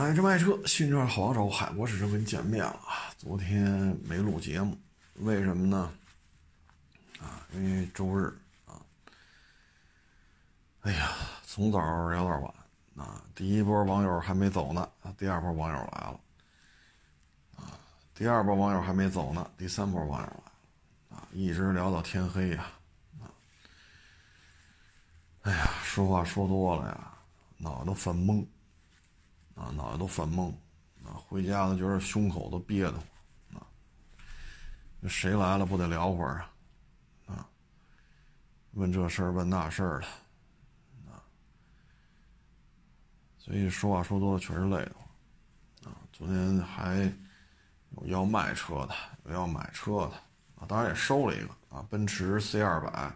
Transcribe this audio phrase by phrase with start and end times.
[0.00, 3.12] 买车卖车，新车好找，海博试车跟你见面了啊！
[3.18, 3.70] 昨天
[4.02, 4.74] 没录节目，
[5.16, 5.92] 为什么呢？
[7.20, 8.34] 啊，因为周日
[8.64, 8.80] 啊。
[10.80, 11.10] 哎呀，
[11.44, 11.78] 从早
[12.08, 12.54] 聊到晚
[12.96, 13.22] 啊！
[13.34, 16.20] 第一波网友还没走呢，啊，第二波网友来了，
[17.56, 17.76] 啊，
[18.14, 20.42] 第二波网友还没走呢，第三波网友来了，
[21.10, 22.70] 啊，一直聊到天黑呀，
[23.20, 23.28] 啊！
[25.42, 27.12] 哎呀，说话说多了呀，
[27.58, 28.42] 脑子都犯懵。
[29.60, 30.50] 啊，脑袋都犯懵，
[31.04, 33.66] 啊，回家都觉得胸口都憋得慌，啊，
[35.06, 36.42] 谁来了不得聊会儿
[37.26, 37.46] 啊，啊，
[38.72, 40.06] 问这事儿问那事儿的，
[41.12, 41.20] 啊，
[43.36, 47.12] 所以说话说多了确实累得慌，啊，昨天还
[47.90, 48.94] 有要卖车的，
[49.26, 50.14] 有要买车的，
[50.54, 53.14] 啊，当然也收了一个啊，奔驰 C 二百，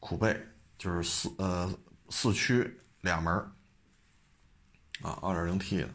[0.00, 0.44] 酷贝，
[0.76, 1.72] 就是四呃
[2.08, 3.52] 四驱俩门
[5.02, 5.88] 啊，二点零 T 的，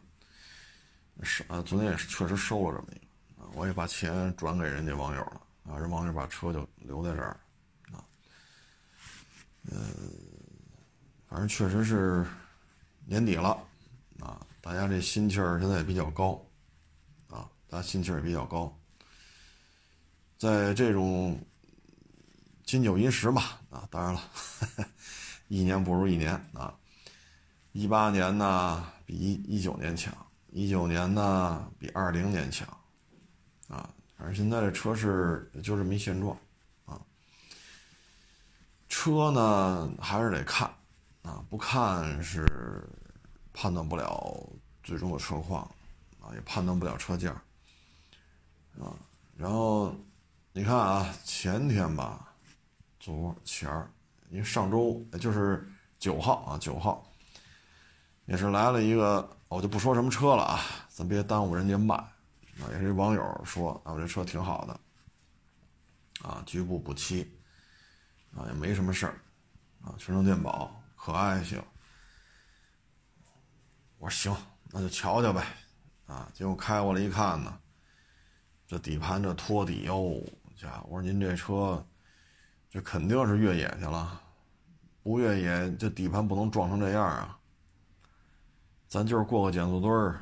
[1.23, 7.39] 是啊，昨天也是确实收了这么一个，啊，我也把钱转给人家网友了，啊，人网友把车就留在这儿，
[7.91, 8.05] 啊，
[9.71, 9.81] 嗯，
[11.27, 12.25] 反正确实是
[13.05, 13.57] 年底了，
[14.19, 16.39] 啊，大家这心气儿现在也比较高，
[17.27, 18.77] 啊，大家心气儿也比较高，
[20.37, 21.43] 在这种
[22.63, 24.29] 金九银十吧，啊，当然了，
[25.49, 26.77] 一年不如一年啊。
[27.73, 30.13] 一八年呢比一一九年强，
[30.49, 32.67] 一九年呢比二零年强，
[33.69, 36.37] 啊，反正现在这车市就这么一现状，
[36.85, 36.99] 啊，
[38.89, 40.69] 车呢还是得看，
[41.21, 42.45] 啊，不看是
[43.53, 44.45] 判断不了
[44.83, 45.63] 最终的车况，
[46.19, 47.31] 啊，也判断不了车价，
[48.77, 48.91] 啊，
[49.37, 49.95] 然后
[50.51, 52.33] 你看啊，前天吧，
[52.99, 53.89] 昨前儿，
[54.29, 55.65] 因为上周就是
[55.97, 57.07] 九号啊，九号。
[58.31, 61.95] 也是来了一个，我就不说什么车了啊，咱别耽误人家卖。
[61.95, 64.79] 啊，也是一网友说，啊，我这车挺好的，
[66.25, 67.29] 啊，局部补漆，
[68.33, 69.15] 啊，也没什么事儿，
[69.83, 71.61] 啊，全程电保，可爱性。
[73.97, 75.45] 我说行，那就瞧瞧呗，
[76.05, 77.59] 啊，结果开过来一看呢，
[78.65, 80.23] 这底盘这托底哟，
[80.55, 81.85] 家伙，我说您这车，
[82.69, 84.21] 这肯定是越野去了，
[85.03, 87.37] 不越野这底盘不能撞成这样啊。
[88.91, 90.19] 咱就是过个减速墩儿，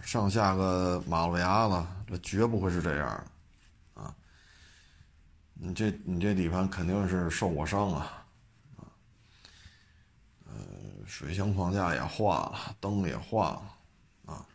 [0.00, 3.08] 上下个马路牙子，这绝不会是这样
[3.96, 4.14] 的，啊！
[5.54, 8.24] 你这你这底盘肯定是受过伤啊，
[8.76, 8.86] 啊，
[10.46, 10.54] 呃，
[11.04, 13.62] 水箱框架也换了，灯也换了，
[14.26, 14.46] 啊，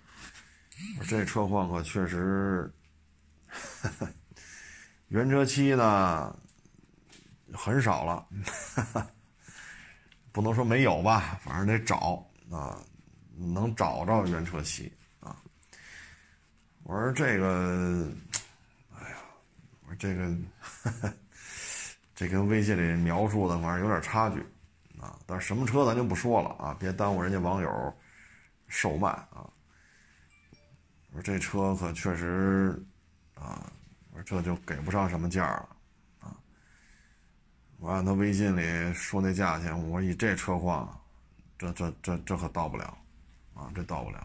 [1.06, 2.74] 这车况可确实，
[5.10, 6.34] 原车漆呢
[7.54, 8.26] 很少了，
[10.32, 12.82] 不能说没有吧，反正得找啊。
[13.40, 14.92] 能找着原车漆
[15.22, 15.36] 啊！
[16.84, 18.12] 我说这个，
[18.94, 19.18] 哎呀，
[19.82, 21.14] 我说这个，
[22.14, 24.40] 这跟微信里描述的反正有点差距
[25.00, 25.18] 啊。
[25.26, 27.94] 但是什么车咱就不说了啊，别耽误人家网友
[28.68, 29.48] 售卖啊。
[31.12, 32.78] 我说这车可确实
[33.36, 33.72] 啊，
[34.12, 35.70] 我说这就给不上什么价了
[36.20, 36.36] 啊。
[37.78, 41.02] 我按他微信里说那价钱，我说以这车况，
[41.58, 42.98] 这这这这可到不了。
[43.54, 44.20] 啊，这到不了，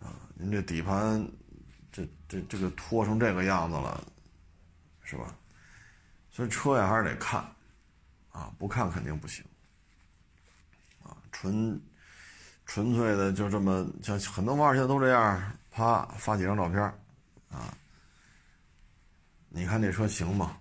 [0.00, 1.24] 啊，您这底盘，
[1.92, 4.04] 这这这个拖成这个样子了，
[5.02, 5.34] 是吧？
[6.30, 7.40] 所以车呀还是得看，
[8.32, 9.44] 啊，不看肯定不行，
[11.02, 11.80] 啊，纯
[12.66, 16.80] 纯粹的就这么像很多网友现在都这样，啪发几张照片，
[17.50, 17.72] 啊，
[19.48, 20.58] 你看这车行吗？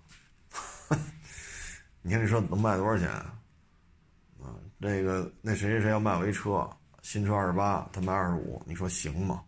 [2.03, 3.09] 你看这车能卖多少钱？
[3.09, 6.69] 啊，那个那谁谁谁要卖我一车。
[7.03, 9.43] 新车二十八，他卖二十五，你说行吗？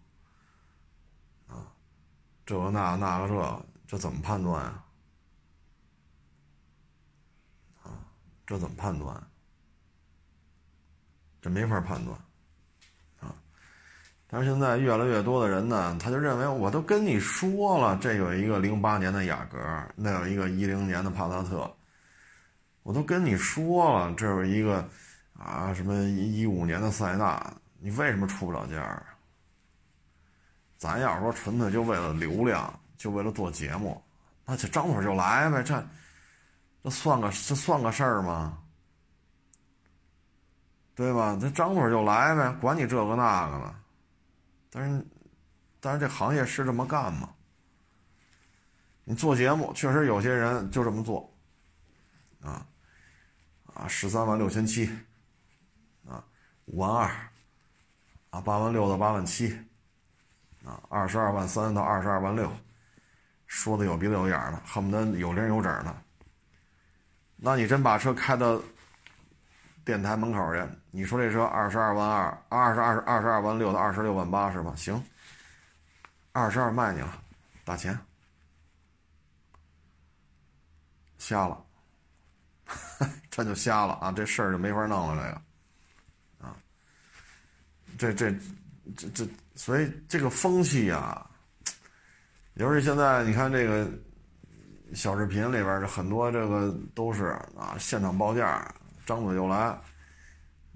[1.47, 1.71] 啊，
[2.45, 4.83] 这个那那个这，这怎么判断啊？
[7.81, 7.89] 啊，
[8.45, 9.23] 这怎么判断？
[11.41, 12.19] 这没法判断，
[13.21, 13.33] 啊！
[14.27, 19.57] 但是现在越来越多的人呢，他就认为我都跟你说了，这有一个零八年的雅阁，
[19.95, 21.73] 那有一个一零年的帕萨特，
[22.83, 24.87] 我都跟你说了，这有一个。
[25.45, 29.05] 啊，什么一五年的塞纳，你为什么出不了价啊？
[30.75, 34.03] 咱要是说纯粹就为了流量，就为了做节目，
[34.43, 35.87] 那就张嘴就来呗，这
[36.83, 38.57] 这算个这算个事儿吗？
[40.95, 41.37] 对吧？
[41.39, 43.75] 这张嘴就来呗，管你这个那个呢。
[44.71, 45.05] 但是，
[45.79, 47.29] 但是这行业是这么干吗？
[49.03, 51.31] 你做节目，确实有些人就这么做，
[52.41, 52.65] 啊
[53.73, 54.89] 啊，十三万六千七。
[56.65, 57.07] 五万二，
[58.31, 59.55] 啊，八万六到八万七，
[60.65, 62.51] 啊，二十二万三到二十二万六，
[63.45, 65.95] 说的有鼻子有眼的，恨不得有零有整的。
[67.37, 68.59] 那你真把车开到
[69.83, 74.73] 电台门口去，你说这车二十二万二，二十二二十二万六到二十六万八是吧？
[74.75, 75.01] 行，
[76.31, 77.21] 二十二卖你了，
[77.63, 77.97] 打钱，
[81.19, 81.63] 瞎了，
[83.29, 84.11] 这就瞎了啊！
[84.11, 85.44] 这事儿就没法弄了，这个。
[87.97, 88.31] 这这
[88.95, 91.29] 这这，所以这个风气啊，
[92.55, 93.89] 尤其现在你看这个
[94.93, 98.73] 小视频里边这很多这个都是啊，现场报价，
[99.05, 99.77] 张嘴就来。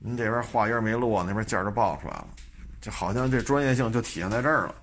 [0.01, 2.27] 您这边话音没落，那边价就报出来了，
[2.79, 4.75] 就好像这专业性就体现在这儿了。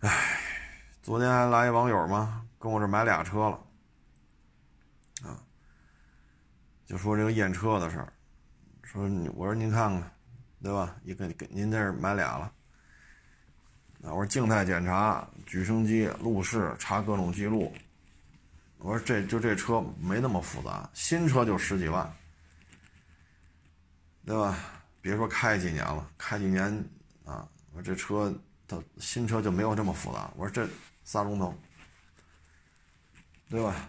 [0.00, 0.40] 唉，
[1.02, 3.60] 昨天还来一网友嘛，跟我这买俩车了，
[5.22, 5.38] 啊，
[6.84, 8.12] 就说这个验车的事儿，
[8.82, 10.11] 说我说您看看。
[10.62, 10.94] 对吧？
[11.02, 12.52] 一个给您这儿买俩了。
[14.02, 17.74] 啊，我说静态检查、举升机、路试、查各种记录。
[18.78, 22.12] 我说这就这车没那么复杂，新车就十几万，
[24.24, 24.56] 对吧？
[25.00, 26.64] 别说开几年了，开几年
[27.24, 28.32] 啊，我说这车
[28.66, 30.30] 它新车就没有这么复杂。
[30.36, 30.68] 我说这
[31.04, 31.52] 仨钟头，
[33.48, 33.88] 对吧？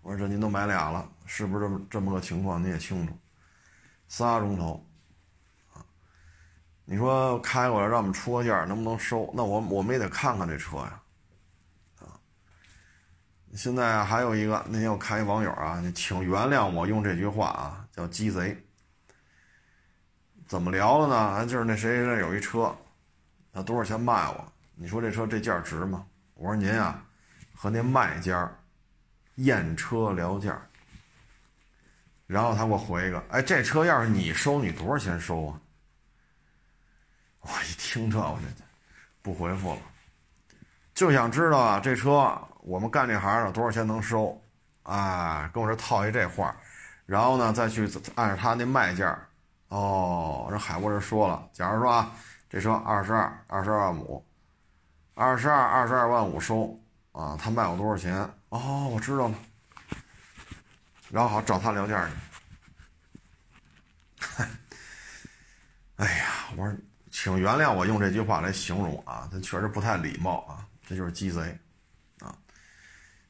[0.00, 2.62] 我说这您都买俩了，是不是这么这么个情况？
[2.62, 3.16] 你也清楚，
[4.08, 4.82] 仨钟头。
[6.84, 9.32] 你说开过来让我们出个价，能不能收？
[9.34, 11.00] 那我我们也得看看这车呀，
[12.00, 12.18] 啊！
[13.54, 18.56] 现在还有一个，那天我看一网友啊，请原谅我用这句话啊，叫鸡贼。
[20.46, 21.46] 怎么聊的呢？
[21.46, 22.74] 就是那谁谁有一车，
[23.52, 24.52] 他多少钱卖我？
[24.74, 26.04] 你说这车这价值吗？
[26.34, 27.02] 我说您啊，
[27.54, 28.50] 和那卖家
[29.36, 30.60] 验车聊价。
[32.26, 35.60] 然后他给我回一个，哎，这车要是你收，你多少钱收啊？
[37.42, 38.64] 我一听这，我这
[39.20, 39.80] 不回复了，
[40.94, 44.40] 就想知道啊，这车我们干这行的多少钱能收？
[44.84, 46.56] 啊，跟我这套一这话，
[47.04, 49.18] 然后呢再去按照他那卖价。
[49.68, 52.12] 哦，这海波这说了，假如说啊，
[52.48, 54.24] 这车二十二，二十二万五，
[55.14, 56.78] 二十二，二十二万五收
[57.12, 58.14] 啊，他卖我多少钱？
[58.50, 59.34] 哦，我知道了。
[61.10, 62.12] 然后好找他聊价去。
[65.96, 66.76] 哎呀，我说。
[67.22, 71.56] 请原谅我用这句话来形容啊，他确实不太礼貌啊，这就是鸡贼，
[72.18, 72.36] 啊，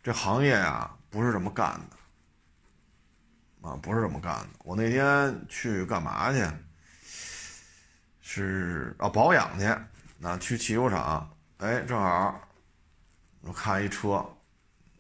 [0.02, 4.48] 这行业啊不是这么干的，啊，不是这么干的。
[4.64, 6.42] 我那天去干嘛去？
[8.22, 9.70] 是啊，保养去，
[10.16, 12.40] 那去汽修厂，哎，正好
[13.42, 14.26] 我看一车，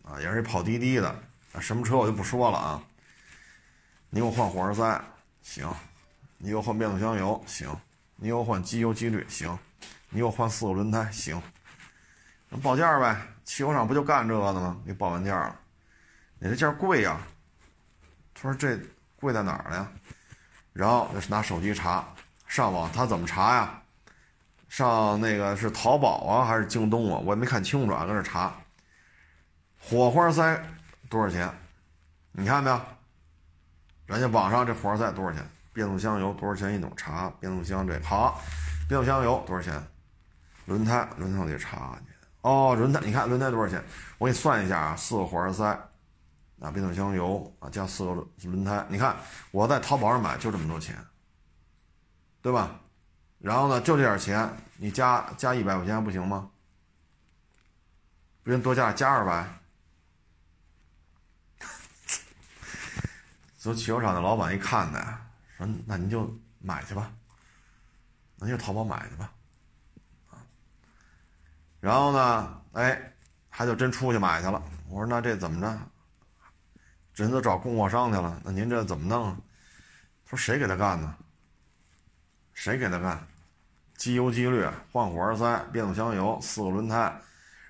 [0.02, 1.08] 啊，也是跑滴滴的，
[1.54, 2.82] 啊，什么车我就不说了啊。
[4.10, 5.04] 你给我换火花塞，
[5.40, 5.66] 行；
[6.36, 7.74] 你给我换变速箱油，行。
[8.22, 9.58] 你给我换机油机滤行，
[10.08, 11.42] 你给我换四个轮胎行，
[12.48, 14.80] 那报价呗，汽修厂不就干这个的吗？
[14.84, 15.56] 你报完价了，
[16.38, 17.20] 你这价贵呀？
[18.32, 18.78] 他说这
[19.16, 19.88] 贵在哪儿了呀？
[20.72, 22.14] 然后拿手机查，
[22.46, 23.82] 上网他怎么查呀？
[24.68, 27.20] 上那个是淘宝啊还是京东啊？
[27.24, 28.54] 我也没看清楚啊，搁那查。
[29.80, 30.64] 火花塞
[31.10, 31.52] 多少钱？
[32.30, 32.80] 你看没有？
[34.06, 35.44] 人家网上这火花塞多少钱？
[35.72, 36.92] 变速箱油多少钱一桶？
[36.96, 38.40] 查变速箱这好，
[38.88, 39.82] 变速箱油多少钱？
[40.66, 42.12] 轮胎轮胎我得查去。
[42.42, 43.82] 哦，轮胎你看轮胎多少钱？
[44.18, 45.64] 我给你算一下啊，四个火花塞，
[46.60, 49.16] 啊变速箱油啊加四个轮轮胎，你看
[49.50, 50.96] 我在淘宝上买就这么多钱，
[52.40, 52.80] 对吧？
[53.38, 56.50] 然后呢就这点钱，你加加一百块钱不行吗？
[58.44, 59.48] 不行多加加二百。
[63.56, 65.18] 走汽修厂的老板一看呢。
[65.86, 67.12] 那您就买去吧，
[68.36, 69.32] 那就淘宝买去吧，
[71.80, 73.12] 然后呢，哎，
[73.50, 74.62] 他就真出去买去了。
[74.88, 75.78] 我说那这怎么着？
[77.14, 79.36] 人都找供货商去了，那您这怎么弄？
[80.24, 81.16] 他说谁给他干呢？
[82.54, 83.26] 谁给他干？
[83.96, 87.20] 机油机滤、换火花塞、变速箱油、四个轮胎，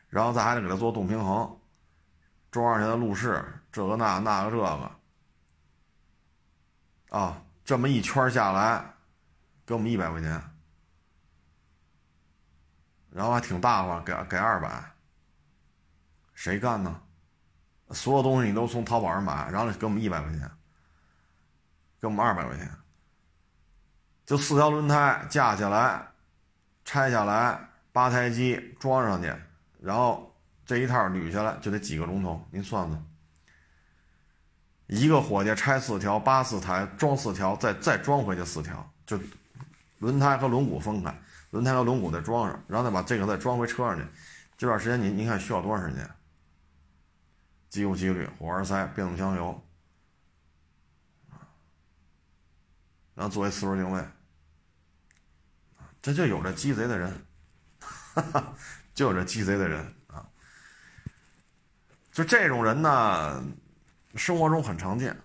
[0.08, 1.58] 然后再还得给他做动平衡，
[2.50, 4.90] 装上去的路试，这个那那个这个，
[7.10, 7.42] 啊。
[7.64, 8.84] 这么一圈下来，
[9.64, 10.42] 给我们一百块钱，
[13.10, 14.92] 然后还挺大方，给给二百。
[16.34, 17.00] 谁干呢？
[17.90, 20.50] 所有东西你都从淘宝上买，然后给我们一百块钱，
[22.00, 22.68] 给我们二百块钱，
[24.24, 26.08] 就四条轮胎架起来，
[26.84, 29.32] 拆下来，八台机装上去，
[29.80, 33.11] 然后这一套捋下来就得几个钟头，您算算。
[34.92, 39.18] 一个伙计拆四条，八四台装四条，再再装回去四条，就
[40.00, 41.18] 轮胎和轮毂分开，
[41.48, 44.06] 轮胎和轮毂再装上，然后再把这个再装回车上去。
[44.58, 46.06] 这段时间您您看需要多长时间？
[47.70, 49.66] 机油、机滤、火花塞、变速箱油，
[53.14, 54.04] 然后作为四轮定位，
[56.02, 57.26] 这就有这鸡贼的人，
[57.80, 58.54] 哈 哈
[58.92, 60.28] 就有这鸡贼的人啊！
[62.12, 63.42] 就这种人呢，
[64.16, 65.16] 生活中很常见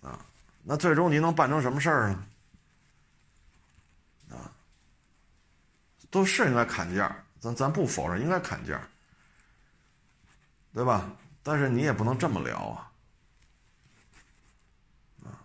[0.00, 0.18] 啊。
[0.62, 2.26] 那最终您能办成什么事儿呢？
[4.30, 4.52] 啊，
[6.10, 8.80] 都是应该砍价，咱咱不否认应该砍价，
[10.74, 11.10] 对吧？
[11.42, 12.92] 但是你也不能这么聊啊，
[15.24, 15.40] 啊，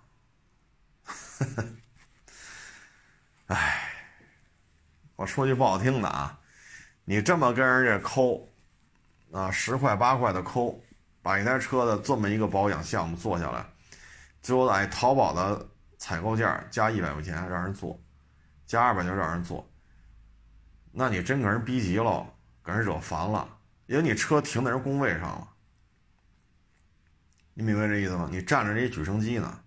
[3.48, 3.90] 哎，
[5.16, 6.38] 我说句不好听的啊，
[7.06, 8.52] 你这么跟人家抠，
[9.32, 10.84] 啊，十块八块的抠，
[11.24, 13.66] 把一台车的这么一个保养项目做下来，
[14.42, 18.00] 最后在淘宝的采购价加一百块钱让人做，
[18.68, 19.66] 加二百就让人做，
[20.92, 22.28] 那你真给人逼急了，
[22.64, 23.48] 给人惹烦了，
[23.86, 25.48] 因为你车停在人工位上了。
[27.54, 28.28] 你明白这意思吗？
[28.30, 29.60] 你站着这举升机呢，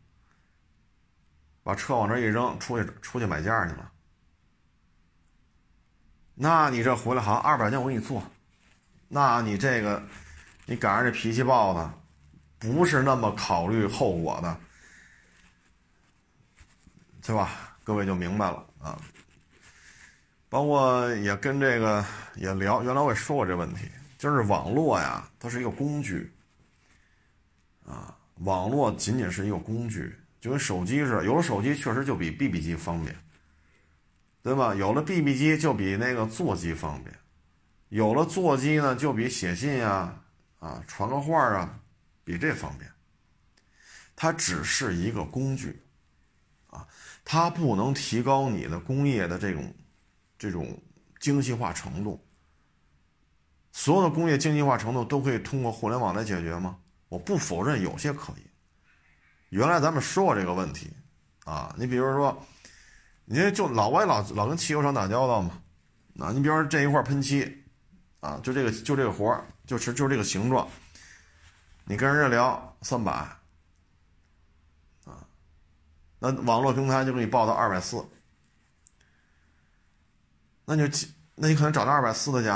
[1.63, 3.93] 把车往这一扔，出去出去买件去了。
[6.35, 8.23] 那你这回来好像二百件我给你做，
[9.09, 10.03] 那你这个，
[10.67, 11.95] 你赶上这脾气暴的，
[12.59, 14.61] 不是那么考虑后果的，
[17.23, 17.79] 对吧？
[17.85, 19.01] 各位就明白了啊。
[20.49, 22.05] 包括也跟这个
[22.35, 26.33] 也聊，原来我也说过这问题，就是网络呀，它是一个工具。
[27.85, 33.15] 啊，网络仅仅是一个工具，就跟手机似的，有了手机确实就比 BB 机方便，
[34.43, 34.75] 对吧？
[34.75, 37.15] 有了 BB 机就比那个座机方便，
[37.89, 40.21] 有了座机呢就比写信呀、
[40.67, 41.79] 啊传个话啊，
[42.25, 42.91] 比这方便。
[44.17, 45.81] 它只是一个工具，
[46.69, 46.87] 啊，
[47.25, 49.75] 它不能提高你的工业的这种
[50.37, 50.83] 这种
[51.21, 52.21] 精细化程度。
[53.71, 56.79] 所有的工业精细化程度都可以通过互联网来解决吗？
[57.09, 58.47] 我不否认有些可以。
[59.51, 60.91] 原来咱们说过这个问题，
[61.45, 62.45] 啊，你比如说，
[63.27, 65.63] 你就老外老老跟汽油厂打交道嘛，
[66.19, 67.65] 啊，你比如说这一块喷漆，
[68.21, 70.69] 啊，就这个就这个活就是就是这个形状，
[71.85, 73.13] 你跟人家聊三百，
[75.05, 75.27] 啊，
[76.21, 78.07] 那网络平台就给你报到二百四，
[80.65, 82.49] 那就那你可能找到二百四的去，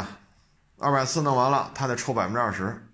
[0.79, 2.87] 二百四弄完了，他得抽百分之二十。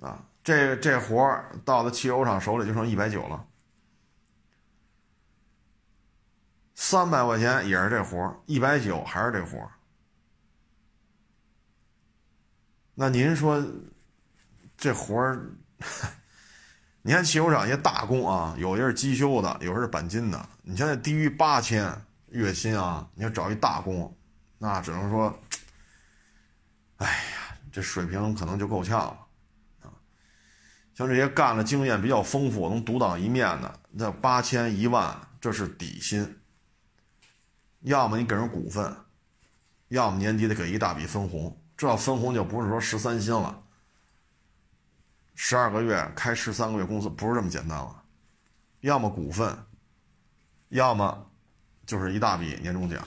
[0.00, 3.46] 啊，这这活到了汽油厂手里就剩一百九了，
[6.74, 9.70] 三百块钱也是这活一百九还是这活
[12.94, 13.60] 那您说
[14.76, 15.50] 这活儿，
[17.02, 21.92] 你看汽修厂一些大工啊，有些是机修的，有些是钣金的，你现在低于八千
[22.28, 24.16] 月薪啊，你要找一大工，
[24.58, 25.36] 那只能说，
[26.96, 29.26] 哎呀，这水平可能就够呛了
[29.82, 29.90] 啊。
[30.94, 36.40] 像这些干了经验比较丰富、能独当一面的，那八千一万这是底薪。
[37.80, 38.96] 要么你给人股份，
[39.88, 41.60] 要么年底得给一大笔分红。
[41.76, 43.62] 这要分红就不是说十三薪了，
[45.34, 48.02] 十二个月开十三个月工资不是这么简单了。
[48.80, 49.56] 要么股份，
[50.68, 51.30] 要么
[51.86, 53.06] 就是一大笔年终奖。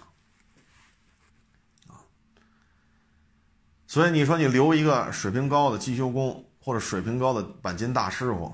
[3.88, 6.44] 所以你说你留一个水平高的机修工。
[6.60, 8.54] 或者水平高的钣金大师傅，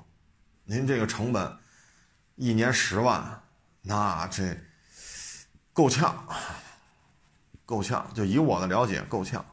[0.65, 1.57] 您这个成本
[2.35, 3.41] 一年十万，
[3.81, 4.55] 那这
[5.73, 6.23] 够呛，
[7.65, 8.07] 够呛。
[8.13, 9.43] 就以我的了解，够呛。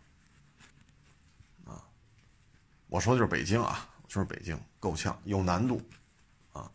[2.91, 5.81] 我说的就是北京啊，就是北京够呛，有难度
[6.53, 6.71] 啊。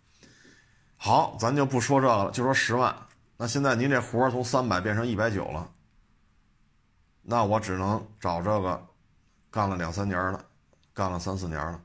[0.98, 2.96] 好，咱就不说这个了，就说十万。
[3.38, 5.70] 那现在您这活从三百变成一百九了，
[7.22, 8.84] 那我只能找这个
[9.52, 10.44] 干了两三年了。
[10.94, 11.78] 干了三四年了，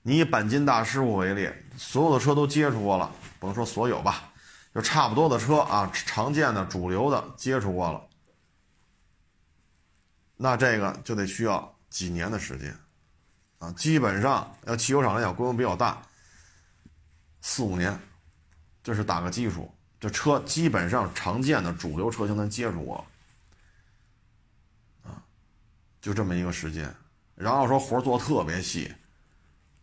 [0.00, 3.10] 你以钣金大师傅为例，所有的车都接触过了，
[3.40, 4.32] 不能说所有吧，
[4.72, 8.06] 就差不多的车啊，常见的、主流的接触过了，
[10.36, 12.72] 那这个就得需要几年的时间，
[13.58, 16.00] 啊，基本上要汽油厂来讲规模比较大，
[17.40, 17.98] 四五年，
[18.82, 23.04] 这是打个基础，这车基本上常见的主流车型咱接触过，
[25.02, 25.22] 啊，
[26.00, 26.94] 就这么一个时间。
[27.34, 28.92] 然后说活做特别细，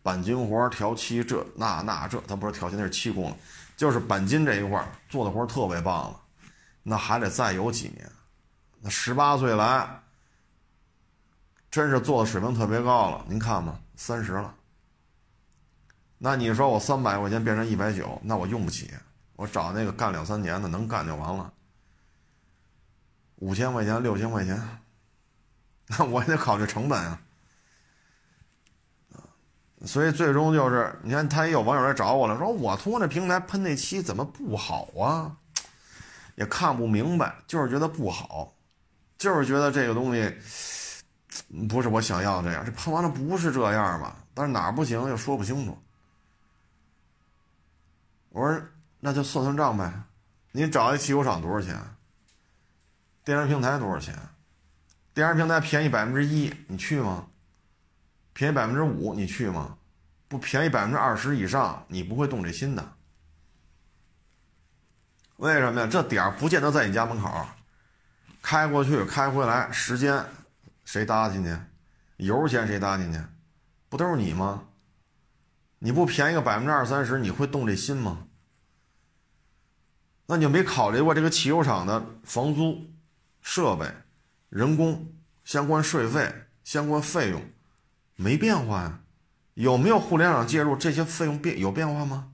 [0.03, 3.37] 钣金活调漆这那那这，咱不是调漆那是漆工了，
[3.75, 6.21] 就是钣金这一块做的活特别棒了，
[6.83, 8.09] 那还得再有几年，
[8.79, 9.87] 那十八岁来，
[11.75, 13.25] 真是做的水平特别高了。
[13.27, 14.55] 您看吧，三十了，
[16.17, 18.93] 那你说我三百块钱变成一百九，那我用不起，
[19.35, 21.51] 我找那个干两三年的，能干就完了。
[23.39, 24.57] 五千块钱、六千块钱，
[25.87, 27.21] 那我也得考虑成本啊。
[29.85, 35.35] 所以最终就是，你看他也有网友来找我了，说我通过这平台喷那漆怎么不好啊？
[36.35, 38.53] 也看不明白，就是觉得不好，
[39.17, 40.33] 就是觉得这个东西
[41.69, 42.65] 不是我想要这样。
[42.65, 44.15] 这喷完了不是这样吧？
[44.33, 45.77] 但是哪儿不行又说不清楚。
[48.29, 48.61] 我说
[48.99, 49.93] 那就算算账呗，
[50.51, 51.79] 你找一汽修厂多少钱？
[53.23, 54.13] 电商平台多少钱？
[55.13, 57.25] 电商平台便宜百分之一，你去吗？
[58.33, 59.77] 便宜百分之五，你去吗？
[60.27, 62.93] 不便宜百分之二十以上，你不会动这心的。
[65.37, 65.87] 为什么呀？
[65.87, 67.47] 这点儿不见得在你家门口，
[68.41, 70.25] 开过去开回来，时间
[70.85, 71.57] 谁搭进去？
[72.17, 73.19] 油钱谁搭进去？
[73.89, 74.63] 不都是你吗？
[75.79, 78.27] 你不便宜个百分之二三十，你会动这心吗？
[80.27, 82.89] 那你就没考虑过这个汽油厂的房租、
[83.41, 83.91] 设备、
[84.49, 85.13] 人工、
[85.43, 87.41] 相关税费、相关费用
[88.15, 89.01] 没变化呀？
[89.53, 90.75] 有没有互联网介入？
[90.75, 92.31] 这些费用变有变化吗？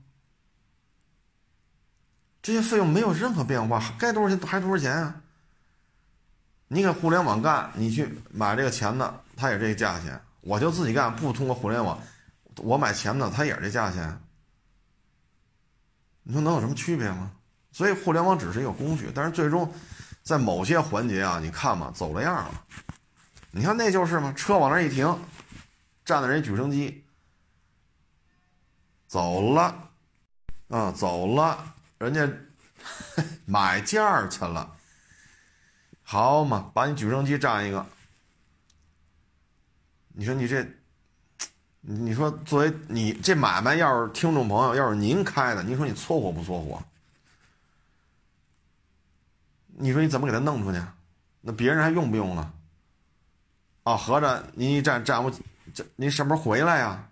[2.40, 5.21] 这些费用没有任何变化，该多少钱还多少钱啊？
[6.74, 12.00] 你给互联网干，你去买这个钱的，他也这个价钱；我就自己干，不通过互联网，
[12.56, 14.18] 我买钱的，他也是这价钱。
[16.22, 17.30] 你说能有什么区别吗？
[17.72, 19.70] 所以互联网只是一个工具，但是最终
[20.22, 22.64] 在某些环节啊，你看嘛，走了样了。
[23.50, 25.14] 你看那就是嘛，车往那一停，
[26.06, 27.04] 站的人举升机，
[29.06, 29.90] 走了，
[30.68, 31.74] 啊，走了。
[31.98, 32.26] 人家
[33.44, 34.74] 买件儿去了，
[36.12, 37.86] 好嘛，把你举升机占一个。
[40.08, 40.62] 你说你这，
[41.80, 46.82] 你说作为你这买卖，要是听众朋友，要是您开的，您说你搓火不搓火？
[49.68, 50.78] 你说你怎么给他弄出去？
[51.40, 52.52] 那别人还用不用了？
[53.84, 55.32] 啊，合着您一站站不，
[55.72, 57.08] 这您什么时候回来呀？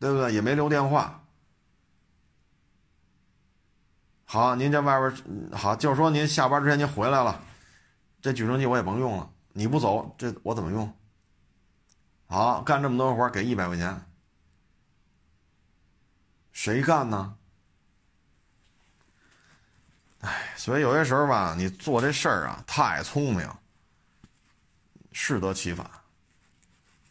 [0.00, 0.32] 对不对？
[0.32, 1.22] 也没留电话。
[4.24, 7.38] 好，您在外边好，就说您下班之前您回来了，
[8.22, 9.30] 这举升机我也甭用了。
[9.52, 10.96] 你不走，这我怎么用？
[12.26, 14.02] 好，干这么多活给一百块钱，
[16.52, 17.36] 谁干呢？
[20.20, 23.46] 哎，所以有些时候吧，你做这事儿啊，太聪明，
[25.12, 25.90] 适得其反，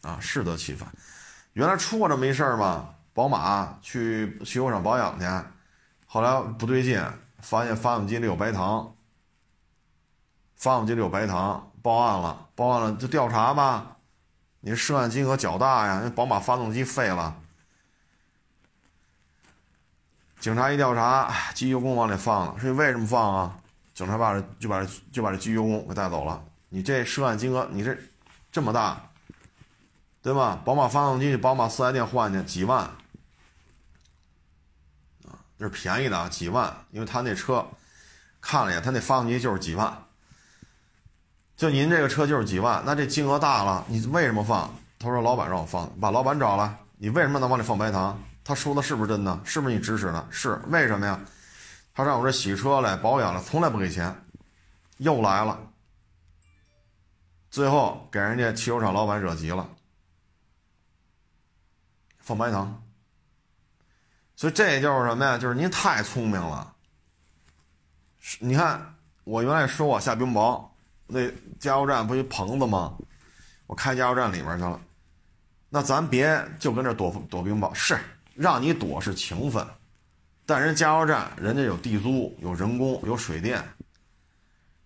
[0.00, 0.92] 啊，适得其反。
[1.52, 5.26] 原来出过这么一事儿嘛，宝马去汽修厂保养去。
[6.06, 7.00] 后来不对劲，
[7.40, 8.96] 发现发动机里有白糖。
[10.62, 13.96] 发动机里有白糖，报案了，报案了就调查吧。
[14.60, 17.36] 你涉案金额较大呀，那宝马发动机废了。
[20.38, 23.58] 警察一调查，机油工往里放了，说你为什么放啊？
[23.92, 26.40] 警察把这就把这就把这机油工给带走了。
[26.68, 27.98] 你这涉案金额，你这
[28.52, 29.10] 这么大，
[30.22, 30.62] 对吧？
[30.64, 32.88] 宝马发动机，宝马四 S 店换去几万。
[35.58, 37.66] 是便宜的啊，几万，因为他那车
[38.40, 40.01] 看了一眼，他那发动机就是几万，
[41.62, 44.68] 就您这个车就是几万，那这金额大了，你为什么放？
[44.98, 48.20] 他说老板让我放，把老板找来，你为什么能往里放白糖？
[48.42, 49.40] 他说的是不是真的？
[49.44, 50.26] 是不是你指使的？
[50.28, 51.20] 是，为什么呀？
[51.94, 54.12] 他让我这洗车来保养了，从来不给钱，
[54.96, 55.56] 又来了，
[57.48, 59.70] 最后给人家汽修厂老板惹急了，
[62.18, 62.82] 放白糖。
[64.34, 65.38] 所以这就是什么呀？
[65.38, 66.74] 就是您太聪明了。
[68.40, 70.71] 你看，我原来说我下冰雹，
[71.12, 72.96] 那加油站不一棚子吗？
[73.66, 74.80] 我开加油站里面去了。
[75.68, 77.98] 那咱别就跟这躲躲冰雹，是
[78.34, 79.66] 让你躲是情分，
[80.46, 83.62] 但人加油站人家有地租、有人工、有水电，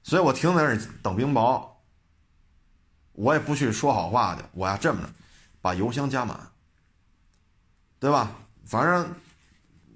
[0.02, 1.66] 所以我停在那儿等冰雹。
[3.12, 5.08] 我也不去说好话去，我要这么着，
[5.60, 6.38] 把油箱加满，
[7.98, 8.30] 对吧？
[8.66, 9.14] 反正。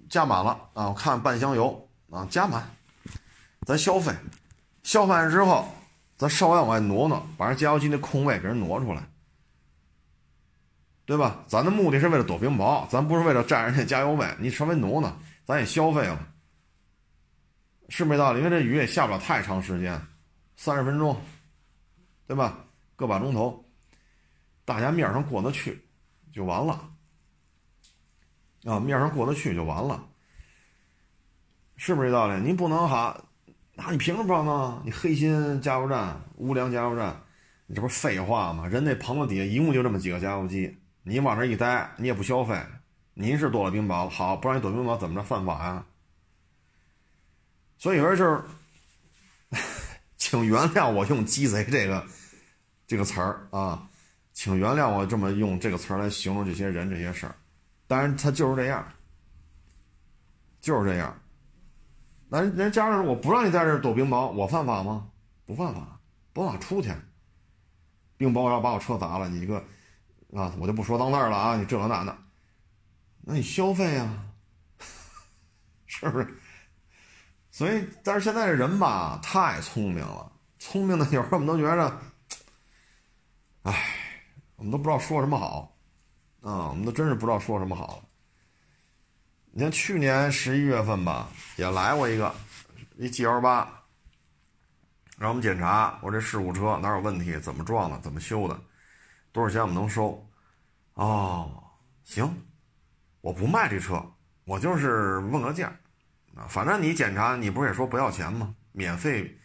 [0.09, 0.89] 加满了啊！
[0.89, 2.69] 我看半箱油啊，加满，
[3.65, 4.13] 咱消费，
[4.83, 5.69] 消费完之后，
[6.21, 9.09] 咱稍微往外挪挪，把人加油机那空位给人挪出来，
[11.07, 11.43] 对吧？
[11.49, 14.29] 咱的目的是为了躲冰雹，咱不是为了占人家加油位。
[14.39, 15.11] 你稍微挪挪，
[15.47, 16.29] 咱也消费了，
[17.89, 18.41] 是没道理。
[18.41, 19.99] 因为这雨也下不了太长时间，
[20.57, 21.19] 三十分钟，
[22.27, 22.67] 对吧？
[22.97, 23.65] 个把钟头，
[24.67, 25.83] 大家面上过得去，
[26.35, 26.87] 就完了。
[28.65, 30.07] 啊，面上过得去就完了，
[31.77, 32.39] 是不是这道理？
[32.43, 33.19] 您不能哈，
[33.83, 34.83] 那你凭什么放呢？
[34.85, 37.19] 你黑心加油站、无良加油站，
[37.67, 38.67] 你这不是废话吗？
[38.67, 42.61] 人那棚子底下一共就这么几个加油机，你往那一待，你也不消费，
[43.15, 45.85] 您是躲了冰雹了，好，不让你躲冰雹怎么着犯法呀？
[47.79, 48.43] 所以有人就是，
[50.19, 52.07] 请原谅我用“鸡贼”这个
[52.87, 53.89] 这个词儿啊，
[54.35, 57.35] 请原谅我这么用这个词儿来形容这些人这些事儿，
[57.87, 58.87] 但是他就是这样，
[60.61, 61.20] 就是这样。
[62.33, 65.11] 那人家长说我不让你在这躲冰雹，我犯法吗？
[65.45, 66.01] 不犯法，
[66.33, 66.95] 不法出去。
[68.17, 69.57] 冰雹要把我车砸了，你一个
[70.33, 72.17] 啊，我就不说到那儿了啊，你这个那的，
[73.23, 74.27] 那你消费啊，
[75.87, 76.39] 是不是？
[77.51, 82.01] 所以，但是现在这人吧，太聪明了，聪明的有时候我们都觉着，
[83.63, 83.75] 哎，
[84.55, 85.77] 我们都不知道说什么好，
[86.43, 88.05] 啊，我们都真是不知道说什么好。
[89.53, 92.33] 你看去年十一月份吧，也来过一个
[92.97, 93.69] 一 G L 八，
[95.19, 98.57] 让我们检查我这事故车哪有问题，怎么撞的，怎么修的，
[99.33, 100.25] 多少钱我们能收？
[100.95, 101.65] 哦，
[102.05, 102.33] 行，
[103.21, 104.01] 我不卖这车，
[104.45, 105.73] 我就是问个价。
[106.37, 108.55] 啊，反正你检查，你不是也说不要钱吗？
[108.71, 109.37] 免费，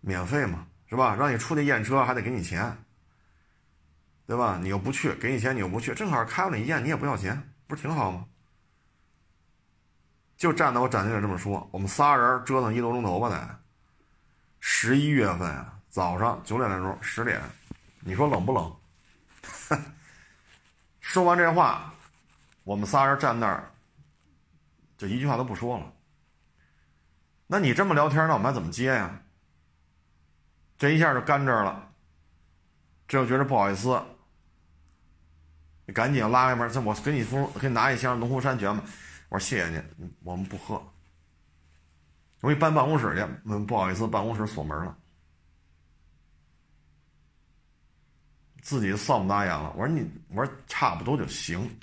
[0.00, 1.14] 免费嘛，是吧？
[1.14, 2.74] 让你出去验车还得给你钱，
[4.26, 4.58] 对吧？
[4.62, 8.24] 你又不去，给你钱你又不去，正好开了你验，你也不要钱，不是挺好吗？
[10.36, 13.58] 就站在我展厅里这么说，我们仨人折腾一个多钟头吧得。
[14.60, 17.40] 十一月份啊，早上九点来钟，十点，
[18.00, 18.76] 你说冷不冷？
[21.00, 21.94] 说完这话，
[22.64, 23.70] 我们仨人站那儿，
[24.98, 25.92] 就一句话都不说了。
[27.46, 29.20] 那你这么聊天，那我们还怎么接呀？
[30.76, 31.88] 这一下就干这儿了，
[33.08, 34.02] 这就觉得不好意思，
[35.86, 38.82] 你赶紧拉开门，这我给你封，给你拿一箱农夫山泉吧。
[39.28, 40.82] 我说谢谢您，我们不喝。
[42.42, 44.96] 我一搬办公室去，嗯，不好意思，办公室锁门了，
[48.60, 49.72] 自己丧不打眼了。
[49.76, 51.78] 我说你，我说差不多就行。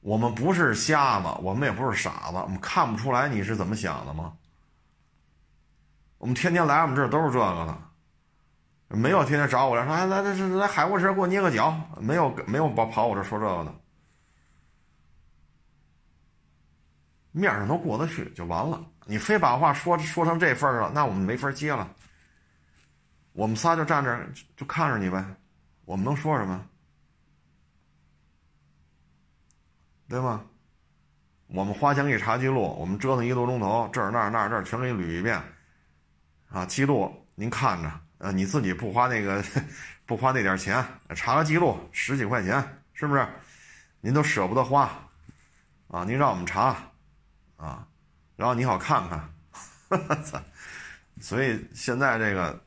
[0.00, 4.36] 我们不是瞎子，我们也不是傻子，我们看不出来你是怎么想的吗？
[6.18, 13.74] 我们天天来我们这儿都是这个的，没有天天找我来说，来来来来海沃车给我捏个脚，没有没有跑跑我这说这个的，
[17.40, 18.84] 面上都过得去就完了。
[19.04, 21.88] 你非把话说说成这份儿了，那我们没法接了。
[23.32, 24.18] 我们仨就站这
[24.56, 25.24] 就看着你呗，
[25.84, 26.66] 我们能说什么？
[30.08, 30.44] 对吗？
[31.48, 35.40] 我们花钱给你查记录，我们折腾一个多钟头，这儿那儿那儿这儿全给你捋一遍，
[36.48, 39.44] 啊，记录您看着，呃，你自己不花那个
[40.06, 43.24] 不花那点钱查个记录十几块钱，是不是？
[44.00, 44.90] 您都舍不得花，
[45.88, 46.76] 啊，您让我们查，
[47.56, 47.86] 啊，
[48.36, 49.32] 然后你好看看，
[51.20, 52.60] 所以现在这个，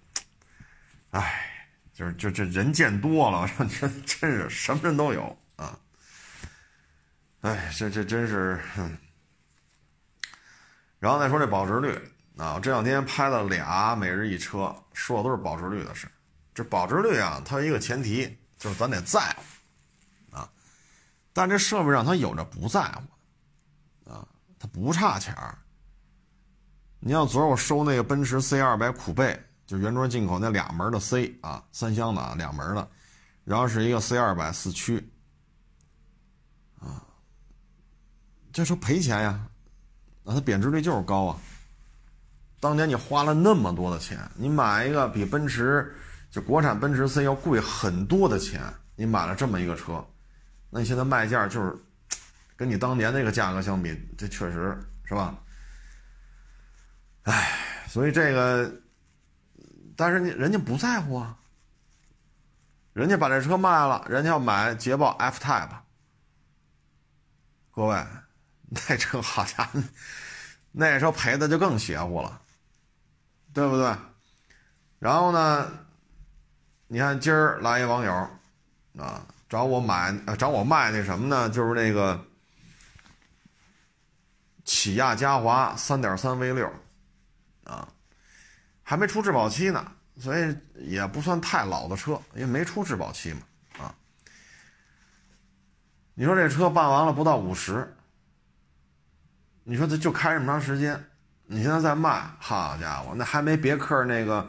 [1.11, 5.77] 哎，就是就这人见多了，我 说真真是什么人都有啊。
[7.41, 8.59] 哎，这这真是，
[10.99, 11.97] 然后再说这保值率
[12.37, 16.07] 啊，这两天拍了俩每日一车，说的都是保值率的事。
[16.53, 20.49] 这保值率啊，它有一个前提就是咱得在乎啊，
[21.31, 23.03] 但这社会上它有着不在乎，
[24.59, 25.57] 它不差钱儿。
[26.99, 32.85] 你像昨儿我收那个奔驰 C 二百酷贝，就原装进口那俩门的 C 啊，三厢的啊，两门的，
[33.45, 35.09] 然后是一个 C 二百四驱。
[36.79, 37.01] 啊
[38.51, 39.47] 这车赔钱呀，
[40.23, 41.39] 那它贬值率就是高啊。
[42.59, 45.95] 当年你花了那么多的钱，你买一个比奔驰
[46.29, 48.61] 就国产奔驰 C 要贵很多的钱，
[48.97, 50.05] 你买了这么一个车，
[50.69, 51.73] 那你现在卖价就是
[52.59, 55.33] 跟你当年那个价格相比，这确实是吧？
[57.23, 58.69] 哎，所以这个，
[59.95, 61.37] 但是你人家不在乎啊，
[62.91, 65.69] 人家把这车卖了，人家要买捷豹 F Type，
[67.71, 68.05] 各位。
[68.71, 69.81] 那车好家伙，
[70.73, 72.41] 那车赔的就更邪乎了，
[73.53, 73.95] 对不对？
[74.99, 75.71] 然后呢，
[76.87, 78.13] 你看今儿来一网友
[78.97, 81.49] 啊，找我买，找我卖那什么呢？
[81.49, 82.23] 就是那个
[84.69, 86.71] 起亚嘉华三点三 V 六
[87.63, 87.87] 啊，
[88.83, 93.41] 还没出质保期呢，所以也不算太老的车，因为没出质保期嘛
[93.79, 93.95] 啊。
[96.13, 97.95] 你说这车办完了不到五十。
[99.63, 101.03] 你说他就开这么长时间，
[101.47, 104.47] 你现在再卖，好家伙，那还没别克那个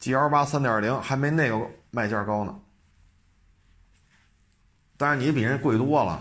[0.00, 2.60] G L 八三点零，还没那个卖价高呢。
[4.96, 6.20] 但是你比人贵多了，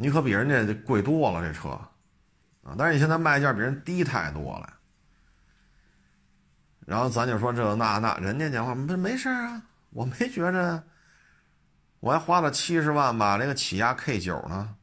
[0.00, 1.70] 你可比人家贵多了这车，
[2.62, 2.74] 啊！
[2.78, 4.72] 但是你现在卖价比人低太多了。
[6.86, 10.84] 然后咱就说这那那，人家讲话不没事啊，我没觉着，
[11.98, 14.76] 我还花了七十万买那个起亚 K 九呢。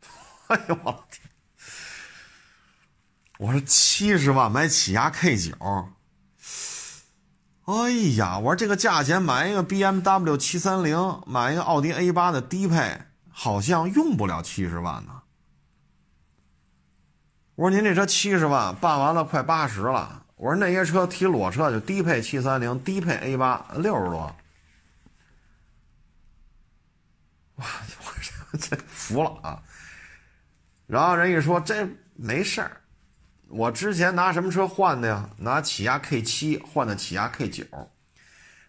[0.48, 1.28] 哎呦我天！
[3.38, 5.52] 我说七十万买起亚 K 九，
[7.66, 13.02] 哎呀，我说这个价钱买一个 BMW 七三零，买一个奥迪 A 八的低配，
[13.36, 15.22] 好像用不了七十万呢。
[17.56, 24.34] 我说您这车七十万办完了快八十了，我说那些车提裸车就低配七三零、低配 A 八六十多。
[27.56, 27.66] 哇，
[28.06, 29.60] 我 这服了啊！
[30.86, 32.80] 然后人一说这没事儿，
[33.48, 35.28] 我之前拿什么车换的呀？
[35.38, 37.64] 拿起亚 K 七换的起亚 K 九，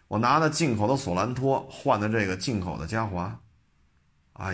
[0.08, 3.40] 我拿的进口的索兰托换的这个进口的嘉华。
[4.36, 4.54] 哎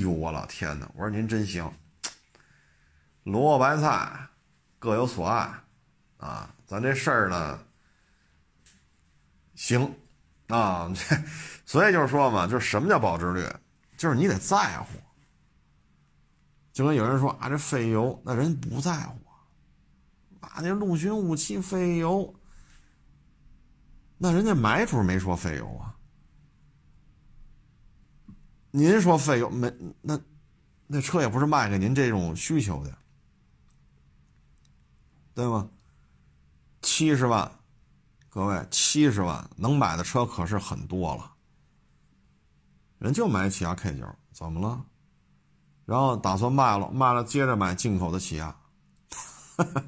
[0.00, 0.90] 呦，我老天哪！
[0.94, 1.72] 我说您真行，
[3.22, 4.28] 萝卜白菜
[4.80, 5.48] 各有所爱
[6.16, 6.52] 啊！
[6.66, 7.58] 咱这事儿呢，
[9.54, 9.94] 行
[10.48, 11.16] 啊，这
[11.64, 13.48] 所以就是说嘛，就是什么叫保值率？
[13.96, 14.86] 就是你得在乎，
[16.72, 19.16] 就跟有人说啊，这费油，那人不在乎
[20.40, 22.34] 啊，那陆巡武器费油，
[24.18, 25.91] 那人家买主没说费油啊，
[28.74, 29.70] 您说费油没？
[30.00, 30.18] 那
[30.86, 32.90] 那车也不是卖给您这种需求的，
[35.34, 35.68] 对吗？
[36.80, 37.50] 七十万，
[38.30, 41.30] 各位，七十万能买的车可是很多了。
[42.98, 44.84] 人就买起亚 K 九，怎么了？
[45.84, 48.56] 然后打算卖了，卖了接着买进口的起亚。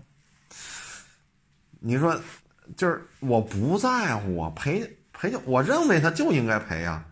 [1.81, 2.21] 你说，
[2.77, 7.05] 就是我不在乎啊，赔赔就我认为他就应该赔啊。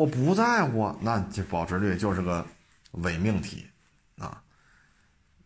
[0.00, 2.42] 我不在乎，那这保值率就是个
[2.92, 3.68] 伪命题
[4.16, 4.42] 啊。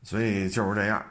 [0.04, 1.04] 所以就是这样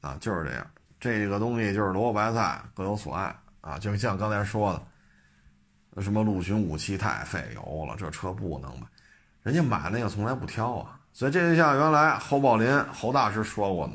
[0.00, 0.66] 啊，就是这样。
[0.98, 4.82] 这个东西就是萝卜白菜各有所爱啊，就像刚才说的。
[6.00, 8.86] 什么陆巡武器太费油了，这车不能买。
[9.42, 13.94] 人家买那个从来不挑啊，所以这就像原来侯宝林侯大师说过的，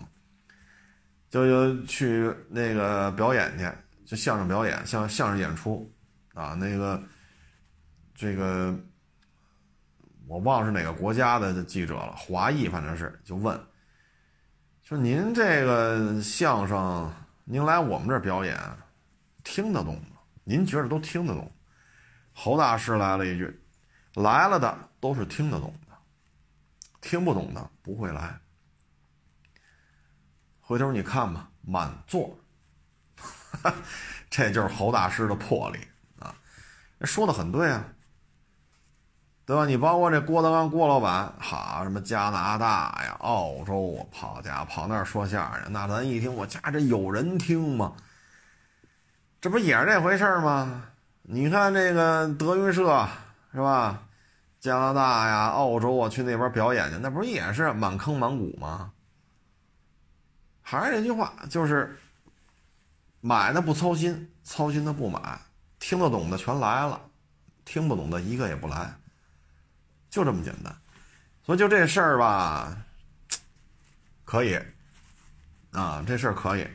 [1.31, 3.67] 就就去那个表演去，
[4.05, 5.91] 就相声表演，像相声演出
[6.35, 7.01] 啊，那个
[8.15, 8.73] 这个
[10.25, 13.59] 我忘了是哪个国家的记者了，华裔反正是就问，
[14.81, 18.57] 说您这个相声您来我们这表演
[19.43, 20.17] 听得懂吗？
[20.43, 21.51] 您觉得都听得懂？
[22.31, 23.63] 侯大师来了一句
[24.15, 25.95] ：“来了的都是听得懂的，
[27.01, 28.39] 听不懂的不会来。”
[30.59, 32.37] 回头你看吧，满座，
[34.29, 35.79] 这就是侯大师的魄力
[36.19, 36.35] 啊！
[37.01, 37.85] 说的很对啊，
[39.45, 39.65] 对吧？
[39.65, 47.93] 你包括这郭德纲郭老板，好，什么加拿大呀、澳洲啊，跑家跑那儿说相声，那咱一听，我家这有人听吗？
[49.39, 50.85] 这不也是这回事吗？
[51.21, 53.07] 你看这个德云社
[53.53, 54.01] 是吧？
[54.59, 58.91] 加拿大呀、澳洲啊，去那边表演去，那不也是满坑满谷吗？
[60.63, 61.95] 还是那句话，就是
[63.21, 65.39] 买的不操心，操心的不买，
[65.77, 66.99] 听得懂的全来了，
[67.63, 68.91] 听不懂的一个也不来，
[70.15, 70.73] 就这么简单。
[71.45, 72.75] 所以就这事儿吧，
[74.23, 74.57] 可以
[75.71, 76.65] 啊，这事儿可以，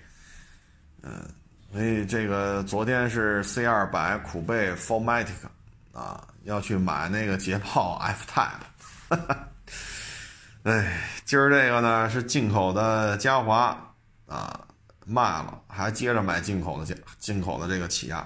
[1.02, 1.26] 嗯。
[1.72, 5.28] 所以这个昨天是 C 二百苦贝 Formatic
[5.92, 8.66] 啊，要去买那个捷豹 F Type。
[10.64, 13.66] 哎，今儿这个呢是进口的嘉华
[14.26, 14.66] 啊，
[15.06, 18.18] 卖了，还接着买进口的进进口的这个起亚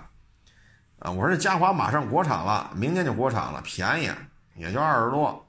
[0.99, 1.11] 啊。
[1.11, 4.11] 我说这嘉华马上国产了，明年就国产了，便宜
[4.57, 5.47] 也就二十多，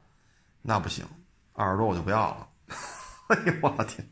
[0.62, 1.06] 那不行，
[1.54, 2.48] 二十多我就不要了。
[3.30, 4.08] 哎呦我天！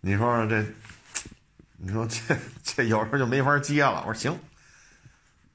[0.00, 0.64] 你说这。
[1.80, 4.00] 你说这这有时候就没法接了。
[4.04, 4.36] 我说行，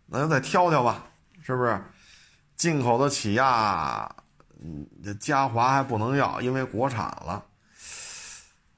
[0.06, 1.06] 那就再挑挑吧，
[1.42, 1.84] 是不是？
[2.56, 4.10] 进口的起亚，
[4.64, 7.44] 嗯，这嘉华还不能要，因为国产了。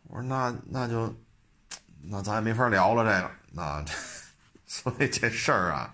[0.05, 1.15] 我说那那就，
[2.01, 3.03] 那咱也没法聊了。
[3.03, 3.85] 这个，那
[4.65, 5.93] 所以这事儿啊，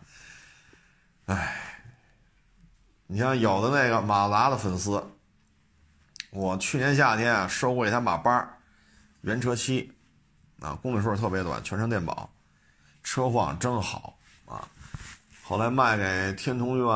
[1.25, 1.70] 哎，
[3.11, 5.03] 你像有的那个马达的粉丝，
[6.29, 8.49] 我去年夏天收过一台马八，
[9.19, 9.91] 原车漆。
[10.61, 12.29] 啊，公里数特别短，全程电保，
[13.03, 14.65] 车况真好啊！
[15.43, 16.87] 后来卖给天通苑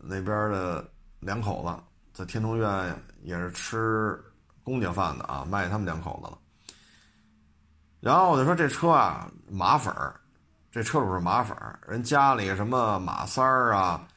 [0.00, 4.18] 那边的两口子，在天通苑也是吃
[4.64, 6.38] 公家饭的啊，卖给他们两口子了。
[8.00, 10.18] 然后我就说这车啊，马粉儿，
[10.72, 14.07] 这车主是马粉儿，人家里什么马三儿啊，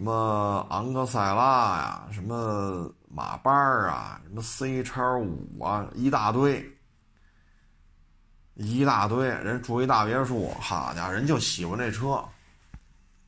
[0.00, 6.74] 什么昂克赛拉呀，什么马八啊，什么 C 叉五啊，一大堆。
[8.54, 12.24] 一大堆人住一大别墅，好家伙，人就喜欢这车，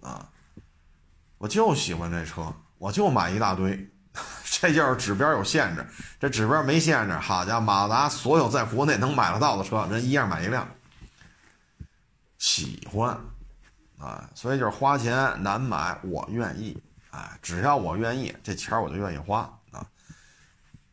[0.00, 0.26] 啊，
[1.36, 3.86] 我就喜欢这车，我就买一大堆，
[4.42, 5.86] 这就是指标有限制，
[6.18, 10.66] 这指标没限制，好家伙，马自达所有在国内能买得到的车，人一样买一辆。
[12.38, 13.20] 喜欢，
[14.02, 16.76] 啊，所以就是花钱难买，我愿意，
[17.12, 19.86] 啊，只要我愿意，这钱我就愿意花，啊，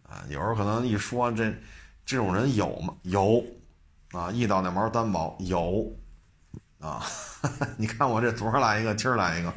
[0.03, 1.51] 啊，有时候可能一说这，
[2.05, 2.93] 这种人有吗？
[3.01, 3.43] 有，
[4.11, 5.91] 啊，一到两毛担保有，
[6.79, 7.03] 啊，
[7.77, 9.51] 你看我这昨儿来一个，今儿来一个，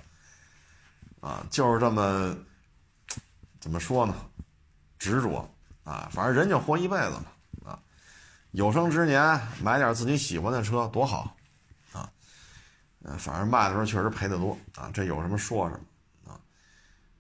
[1.21, 2.35] 啊，就是这么，
[3.61, 4.15] 怎么说呢？
[4.99, 5.47] 执着，
[5.85, 7.79] 啊，反正人就活一辈子嘛，啊，
[8.53, 11.37] 有生之年买点自己喜欢的车多好。
[13.05, 16.41] 嗯，反正卖的时候确实赔的多啊，这有什么说什么啊。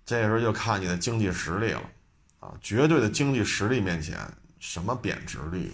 [0.04, 1.82] 这时候就看你的经济实力了
[2.40, 4.18] 啊，绝对的经济实力面前，
[4.60, 5.72] 什么贬值率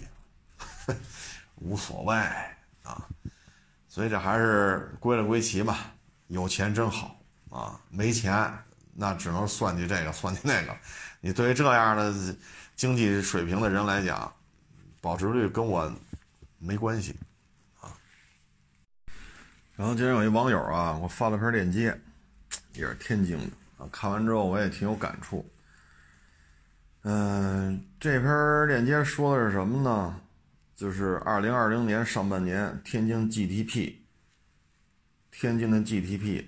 [1.55, 2.15] 无所谓
[2.83, 3.07] 啊。
[3.87, 5.91] 所以这还是归了归齐吧，
[6.27, 7.19] 有钱真好
[7.49, 8.51] 啊，没钱
[8.93, 10.75] 那只能算计这个算计那个。
[11.21, 12.35] 你对于这样的
[12.75, 14.31] 经济水平的人来讲，
[15.01, 15.91] 保值率跟我
[16.57, 17.15] 没关系。
[19.79, 21.97] 然后今天有一网友啊，我发了篇链接，
[22.73, 23.45] 也是天津的
[23.77, 23.87] 啊。
[23.89, 25.49] 看完之后我也挺有感触。
[27.03, 30.19] 嗯，这篇链接说的是什么呢？
[30.75, 33.93] 就是二零二零年上半年天津 GDP，
[35.31, 36.43] 天津的 GDP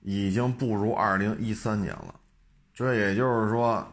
[0.00, 2.18] 已经不如二零一三年了。
[2.72, 3.86] 这也就是说，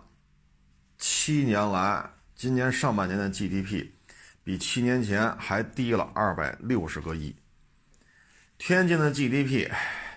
[0.97, 3.89] 七年来，今年上半年的 GDP
[4.45, 7.35] 比七年前还低了二百六十个亿。
[8.63, 9.71] 天津的 GDP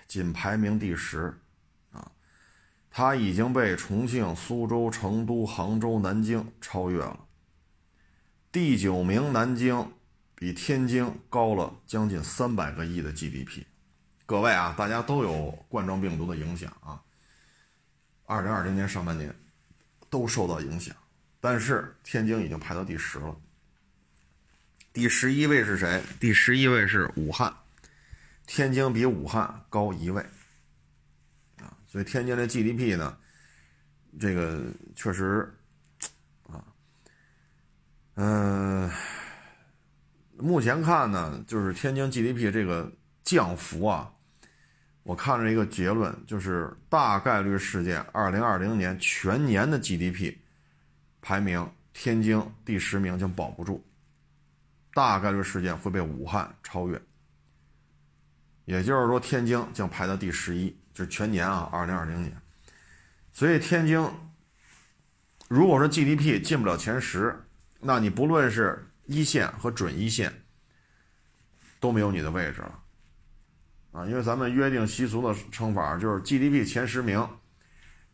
[0.07, 1.35] 仅排名第十，
[1.91, 2.11] 啊，
[2.91, 7.25] 它已经被重庆、苏州、成都、杭州、南京超越了。
[8.51, 9.91] 第九名南京
[10.35, 13.63] 比天津高了将近三百个亿的 GDP。
[14.27, 17.01] 各位啊，大家都有冠状病毒的影响啊，
[18.25, 19.35] 二零二零年上半年
[20.07, 20.95] 都受到影响，
[21.41, 23.35] 但是天津已经排到第十了。
[24.93, 25.99] 第十一位是谁？
[26.19, 27.51] 第十一位是武汉。
[28.45, 30.21] 天津比武汉高一位，
[31.57, 33.17] 啊，所以天津的 GDP 呢，
[34.19, 34.63] 这个
[34.95, 35.51] 确实，
[36.47, 36.63] 啊，
[38.15, 38.89] 嗯，
[40.37, 42.91] 目前看呢，就是天津 GDP 这个
[43.23, 44.13] 降幅啊，
[45.03, 50.35] 我看了一个结论，就是大概率事件，二零二零年全年的 GDP
[51.21, 53.81] 排名，天津第十名将保不住，
[54.93, 57.01] 大概率事件会被武汉超越。
[58.65, 62.35] 也就是说，天津将排到第十一，就是全年啊，二零二零年。
[63.31, 64.09] 所以天津，
[65.47, 67.45] 如果说 GDP 进不了前十，
[67.81, 70.45] 那你不论是一线和准一线，
[71.79, 72.79] 都没有你的位置了，
[73.91, 77.27] 啊，因为咱们约定习俗的称法就是 GDP 前十名，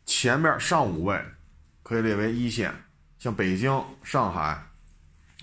[0.05, 1.23] 前面上五位
[1.83, 2.73] 可以列为一线，
[3.17, 3.71] 像北京、
[4.03, 4.67] 上海，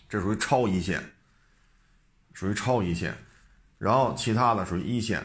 [0.09, 1.03] 这属于超一线，
[2.35, 3.17] 属于超一线。
[3.79, 5.25] 然后其他的属于一线，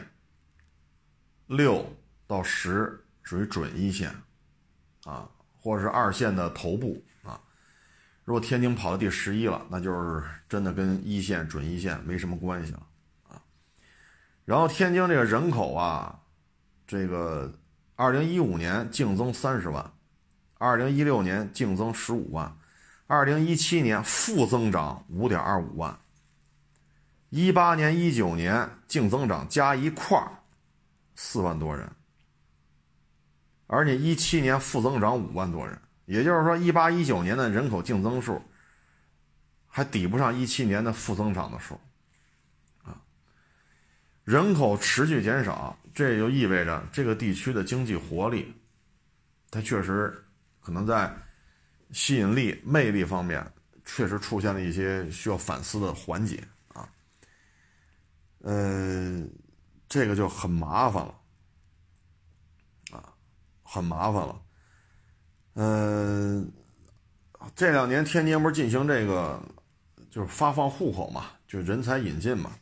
[1.48, 1.84] 六
[2.24, 4.14] 到十属于准一线，
[5.04, 7.40] 啊，或者是二线的头部啊。
[8.24, 12.86] 如果天津跑到第十一了，那就是真的跟一线、准一线没什么关系了
[13.28, 13.42] 啊。
[14.44, 16.20] 然后天津这个人口啊，
[16.86, 17.52] 这个
[17.96, 19.92] 二零一五年净增三十万，
[20.58, 22.56] 二零一六年净增十五万，
[23.08, 25.98] 二零一七年负增长五点二五万。
[27.36, 30.30] 一八年、一九年净增长加一块儿
[31.16, 31.90] 四万多人，
[33.66, 38.40] 而且一七年负增长五万多人，也就是说，一八一九年的人口净增数
[39.66, 41.74] 还抵不上一七年的负增长的数，
[42.84, 43.02] 啊，
[44.22, 48.54] 人口持续减少，这也就意味着这个地区的经济活力，
[49.50, 50.24] 它确实
[50.60, 51.12] 可能在
[51.90, 53.44] 吸引力、魅力方面
[53.84, 56.40] 确实出现了一些需要反思的环节。
[58.46, 59.30] 嗯，
[59.88, 61.14] 这个就很麻烦了，
[62.92, 63.14] 啊，
[63.62, 64.42] 很麻烦了。
[65.54, 66.52] 嗯，
[67.56, 69.40] 这两年天津不是进行这个，
[70.10, 72.52] 就是发放户口嘛，就人才引进嘛。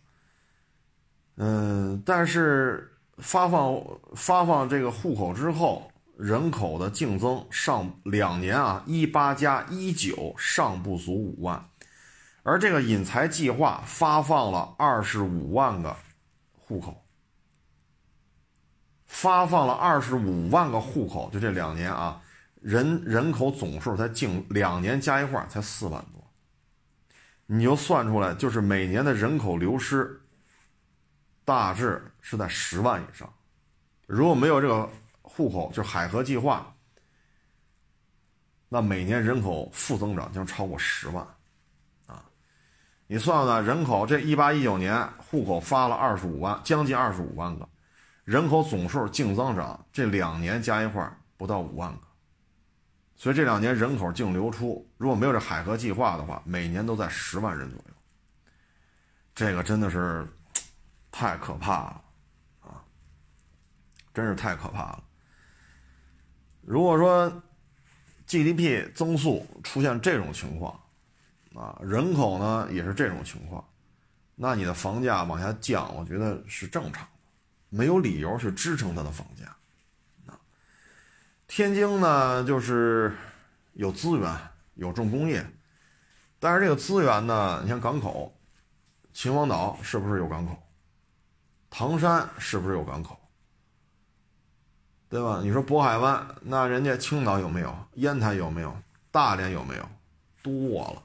[1.35, 3.83] 嗯，但是发放
[4.15, 11.69] 发放这个户口之后，人口的净增上两年啊，一八加一九尚不足五万。
[12.43, 15.97] 而这个引才计划发放了二十五万个
[16.59, 17.05] 户口，
[19.07, 22.21] 发放了二十五万个户口，就这两年啊，
[22.61, 26.33] 人人口总数才净两年加一块才四万多，
[27.47, 30.21] 你就算出来，就是每年的人口流失，
[31.45, 33.33] 大致是在十万以上。
[34.07, 34.91] 如果没有这个
[35.23, 36.75] 户口，就海河计划，
[38.69, 41.27] 那每年人口负增长将超过十万，
[43.07, 47.69] 你算算人口，这一八一九年户口发了二十五万，将近二十五万个，
[48.25, 52.01] 人口总数净增长这两年加一块不到五万个，
[53.17, 57.95] 所以这两年人口净流出，如果没有这海河计划的话，每年都在十万人左右，
[59.35, 60.27] 这个真的是
[61.11, 62.03] 太可怕了，
[62.63, 62.81] 啊，
[64.15, 65.05] 真是太可怕了。
[66.63, 67.43] 如果说
[68.27, 70.81] GDP 增速出现这种情况，
[71.55, 73.65] 啊，人口呢也是这种情况，
[74.35, 77.09] 那你的房价往下降，我觉得是正常的，
[77.69, 79.45] 没有理由去支撑它的房价。
[80.27, 80.39] 啊，
[81.47, 83.15] 天津呢就是
[83.75, 84.35] 有资源，
[84.75, 85.45] 有重工业，
[86.39, 88.35] 但是这个资源呢，你像港口，
[89.13, 90.57] 秦皇岛是不是有港口？
[91.69, 93.19] 唐山是不是有港口？
[95.09, 95.41] 对吧？
[95.43, 97.77] 你说渤海湾，那人家青岛有没有？
[97.97, 98.75] 烟台有没有？
[99.11, 99.87] 大连有没有？
[100.43, 101.03] 多了，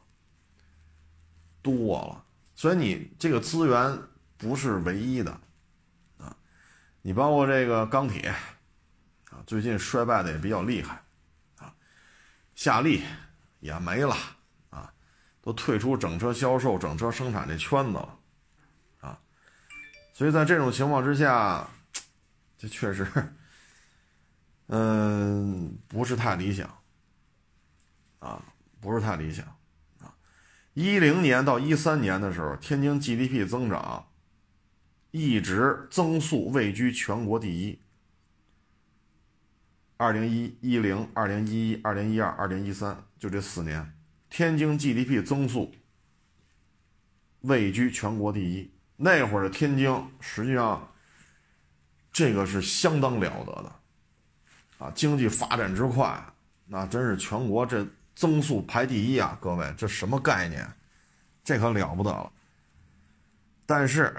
[1.67, 2.23] 多了。
[2.55, 3.99] 所以你这个资源
[4.37, 5.31] 不是唯一的，
[6.17, 6.35] 啊，
[7.01, 8.29] 你包括这个钢铁，
[9.29, 11.03] 啊，最近衰败的也比较厉害，
[11.57, 11.73] 啊，
[12.55, 13.03] 夏利
[13.59, 14.15] 也没了，
[14.69, 14.93] 啊，
[15.41, 18.19] 都退出整车销售、整车生产这圈子了，
[19.01, 19.19] 啊，
[20.13, 21.67] 所以在这种情况之下，
[22.57, 23.07] 这确实。
[24.69, 26.69] 嗯，不是太理想，
[28.19, 28.43] 啊，
[28.81, 29.56] 不是太理想，
[30.79, 34.09] 一零年到一三年的时候，天津 GDP 增长
[35.09, 37.79] 一直增速位居全国第一。
[39.97, 43.91] 二零一一零、二零一一、二零一二、二零一三，就这四年，
[44.29, 45.73] 天津 GDP 增速
[47.41, 48.69] 位居全国第一。
[48.97, 50.93] 那会儿的天津，实际上
[52.11, 53.75] 这个是相当了得的。
[54.77, 56.23] 啊，经济发展之快，
[56.67, 57.83] 那真是全国这
[58.17, 59.37] 增速排第一啊！
[59.39, 60.67] 各位，这什么概念？
[61.43, 62.31] 这可了不得了。
[63.63, 64.11] 但是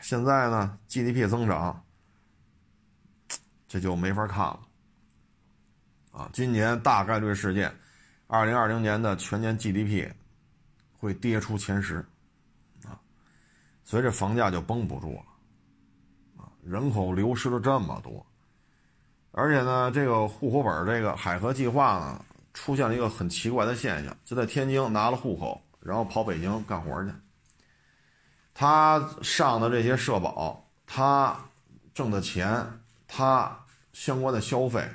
[0.00, 1.80] 现在呢，GDP 增长
[3.68, 4.60] 这就没法看了。
[6.10, 7.72] 啊，今年大概率事件，
[8.26, 10.10] 二零二零年的全年 GDP
[10.98, 12.04] 会跌出前十，
[12.84, 12.98] 啊，
[13.84, 16.42] 所以这房价就绷不住了。
[16.42, 18.26] 啊，人口流失了这么多。
[19.30, 22.24] 而且呢，这个户口本这个海河计划呢，
[22.56, 27.10] 出现了一个很奇怪的现象，就在天津拿了户口，然后跑北京干活去。
[28.54, 31.38] 他上的这些社保，他
[31.92, 34.88] 挣的钱，他相关的消费，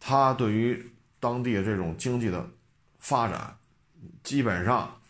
[0.00, 2.44] 他对于当地的这种经济的
[2.98, 3.56] 发展，
[4.24, 5.00] 基本上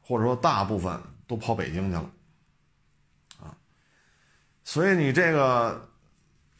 [0.00, 2.10] 或者说大部分都跑北京去了，
[3.42, 3.54] 啊，
[4.64, 5.88] 所以你这个。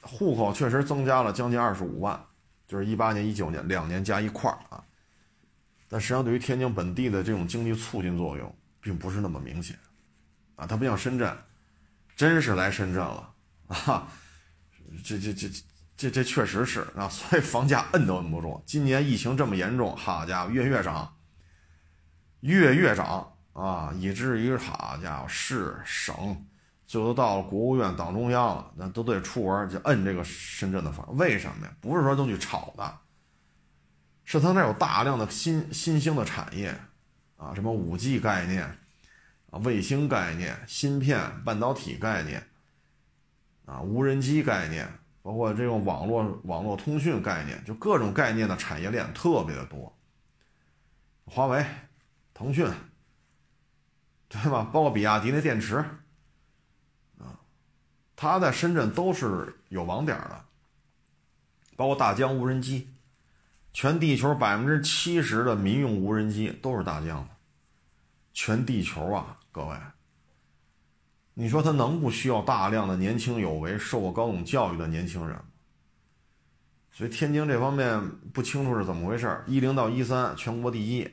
[0.05, 2.21] 户口确实增加了将近二十五万，
[2.73, 4.83] 就是一八年、一九年两年加一块儿啊。
[5.91, 9.79] 但实际上，对于天津本地的这种经济促进作用，并不是那么明显
[10.57, 10.67] 啊。
[10.67, 11.37] 它不像深圳，
[12.17, 13.35] 真是来深圳了
[13.69, 14.09] 啊！
[15.05, 15.51] 这、这、这、
[15.99, 18.63] 这、这确实是啊，所以房价摁都摁不住。
[18.65, 21.15] 今年疫情这么严重，好家伙，月月涨，
[22.41, 26.43] 月月涨啊，以至于好家伙，市省。
[26.93, 31.73] 就都到了国务院、党中央了，那都得出文就摁这个深圳的房，为什么呀？
[31.81, 32.99] 不是说都去炒的，
[34.27, 36.79] 是他那有大量的新新兴的产业，
[37.39, 38.65] 啊，什么五 G 概念，
[39.51, 42.47] 啊，卫星概念、芯片、半导体概念，
[43.65, 44.87] 啊，无人机概念，
[45.23, 49.99] 包括这种网络网络通讯概念，就各种概念的产业链特别的多。
[51.25, 51.65] 华为、
[52.35, 52.71] 腾讯，
[54.29, 54.69] 对吧？
[54.71, 55.83] 包括比亚迪那电池。
[58.23, 60.45] 它在深圳都是有网点的，
[61.75, 62.89] 包括大疆无人机，
[63.73, 67.31] 全地球百分之七十的民用无人机都是大疆的，
[68.33, 69.77] 全地球啊，各位，
[71.35, 75.43] 你说它能不需要大量的年轻有为、受过高等教育的年轻人吗？
[76.93, 81.11] 所以天津这方面不清楚是怎么回事，一零到一三全国第一，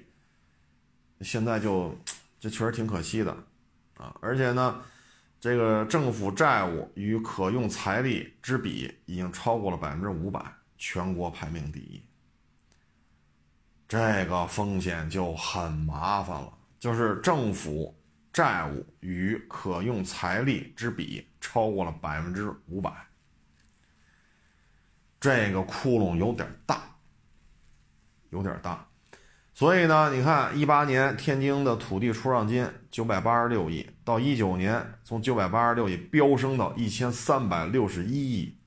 [1.22, 1.98] 现在就
[2.40, 3.36] 这确实挺可惜的
[3.98, 4.80] 啊，而且呢。
[5.40, 10.44] 这个政府债务与可用财力之比已经超过了百分之五百，
[10.78, 12.04] 全国排名第一。
[13.88, 17.98] 这个风险就很麻烦了，就是政府
[18.34, 22.92] 债务与可用财力之比超过了百分之五百，
[25.22, 26.84] 这个窟窿有点大，
[28.30, 28.89] 有点大。
[29.60, 38.58] 所以呢，你看，一八年天津的土地出让金九百八十六亿，到一九年从九百八十六亿飙升到一千三百六十一亿，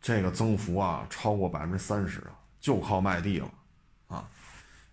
[0.00, 3.50] 这个增幅啊超过百分之三十啊，就靠卖地了
[4.06, 4.26] 啊，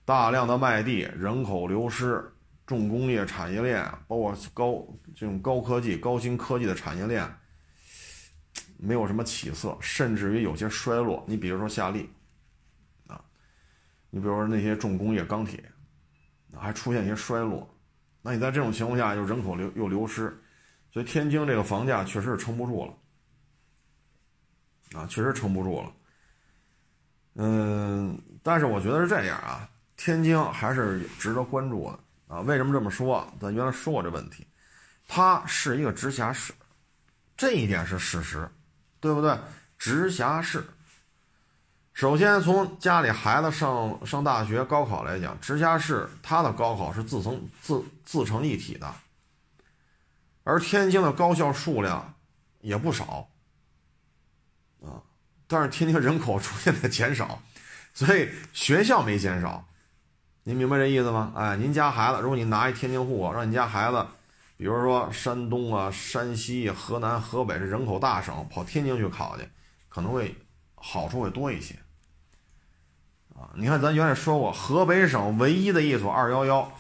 [0.04, 2.30] 大量的卖地，人口流失，
[2.68, 4.86] 重工业产业链，包括高
[5.16, 7.26] 这种高科技、高新科技的产业链，
[8.76, 11.24] 没有什么起色，甚至于有些衰落。
[11.26, 12.10] 你比如说夏利，
[14.16, 15.62] 你比如说那些重工业钢铁，
[16.58, 17.70] 还出现一些衰落。
[18.22, 20.42] 那你在这种情况下，又人口流又流失，
[20.90, 22.94] 所以天津这个房价确实是撑不住了，
[24.98, 25.92] 啊，确实撑不住了。
[27.34, 32.00] 嗯，但是我觉得是这样啊，天津还是值得关注的
[32.34, 32.40] 啊。
[32.40, 33.30] 为什么这么说？
[33.38, 34.48] 咱原来说过这问题，
[35.10, 36.54] 它是一个直辖市，
[37.36, 38.50] 这一点是事实，
[39.02, 39.38] 对不对？
[39.78, 40.64] 直辖市。
[41.96, 48.94] 首先，从家里孩子上上大学、高考来讲，直辖市它的高考是自成自自成一体的，
[50.44, 52.14] 而天津的高校数量
[52.60, 53.30] 也不少，
[54.84, 55.00] 啊，
[55.48, 57.42] 但是天津人口出现在减少，
[57.94, 59.66] 所以学校没减少，
[60.44, 61.32] 您明白这意思吗？
[61.34, 64.06] 哎，您家孩子，如果你拿一天津户口，让你家孩子，
[64.58, 69.48] 比如说山东啊、山西、河南、河北这人口大省，跑天津去考去，
[69.88, 70.36] 可能会
[70.76, 71.74] 好处会多一些。
[73.36, 76.72] 啊，你看，咱原来说过，河北省唯一的一所二幺幺，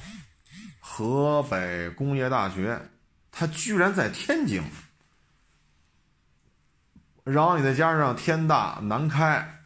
[0.79, 2.89] 河北工业大学，
[3.29, 4.63] 它居然在天津。
[7.25, 9.63] 然后你再加上天大、南开，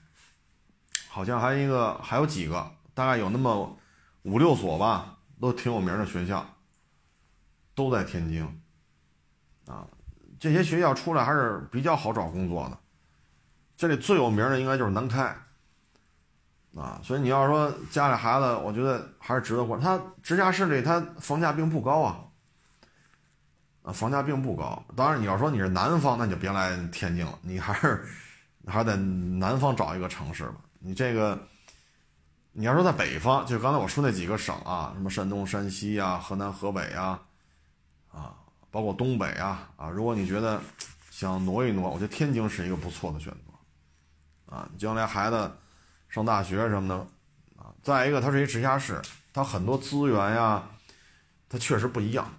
[1.10, 3.78] 好像还一个，还有几个，大概有那么
[4.24, 6.44] 五六所吧，都挺有名的学校，
[7.76, 8.44] 都在天津。
[9.68, 9.86] 啊，
[10.40, 12.80] 这些学校出来还是比较好找工作的。
[13.78, 15.38] 这里最有名的应该就是南开。
[16.76, 19.82] 啊，所以你要说家里孩子，我觉得还是值得关。
[19.82, 22.20] 他直辖市里，他房价并不高啊，
[23.82, 24.82] 啊，房价并不高。
[24.96, 28.08] 当然，你要说你是南方，那你就别来天津了，你还是
[28.68, 30.58] 还是在南方找一个城市吧。
[30.78, 31.38] 你这个，
[32.52, 37.20] 你要说在北方，就刚才我说那几个省啊，什么山东、山西呀、河南、河北呀，
[38.12, 38.36] 啊，
[38.70, 40.62] 包括东北啊，啊，如果你觉得
[41.10, 45.52] 想挪一挪，我觉得天津是一个不错的选择，啊，将来孩子。
[46.10, 46.96] 上大学什么的，
[47.62, 49.00] 啊，再一个，它是一直辖市，
[49.32, 50.68] 它很多资源呀，
[51.48, 52.34] 它确实不一样，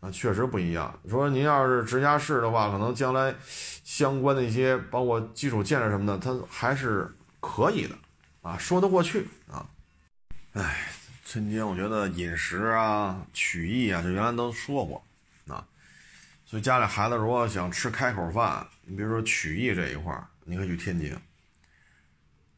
[0.00, 0.98] 啊，确实不一样。
[1.08, 3.34] 说您要是直辖市的话，可能将来
[3.84, 7.94] 相关的一些，包括基础建设什么的，它还是可以的，
[8.40, 9.66] 啊，说得过去啊。
[10.54, 10.88] 哎，
[11.26, 15.04] 春节我觉得饮食啊、曲艺啊，就原来都说过，
[15.46, 15.62] 啊，
[16.46, 21.14] 所以家里孩子如果想吃开口饭，你比如说曲艺这一块儿，你可以去天津。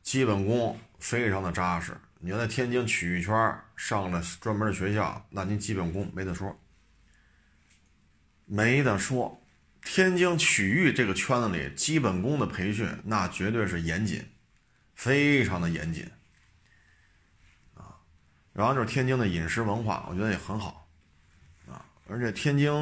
[0.08, 3.30] 基本功非常的扎实，你要在天津曲艺圈
[3.76, 6.58] 上了专门的学校，那您基本功没得说，
[8.46, 9.38] 没得说。
[9.82, 14.26] 天津曲艺这个圈子里，基本功的培训那绝对是严谨，
[14.94, 16.10] 非常的严谨
[17.74, 17.92] 啊。
[18.54, 20.88] 然后就是天津的饮食文化，我觉得也很好
[21.70, 21.84] 啊。
[22.08, 22.72] 而且天津，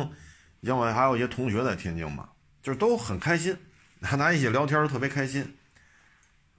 [0.61, 2.29] 因为还有一些同学在天津嘛，
[2.63, 3.59] 就是都很开心，
[4.01, 5.59] 大家一起聊天特别开心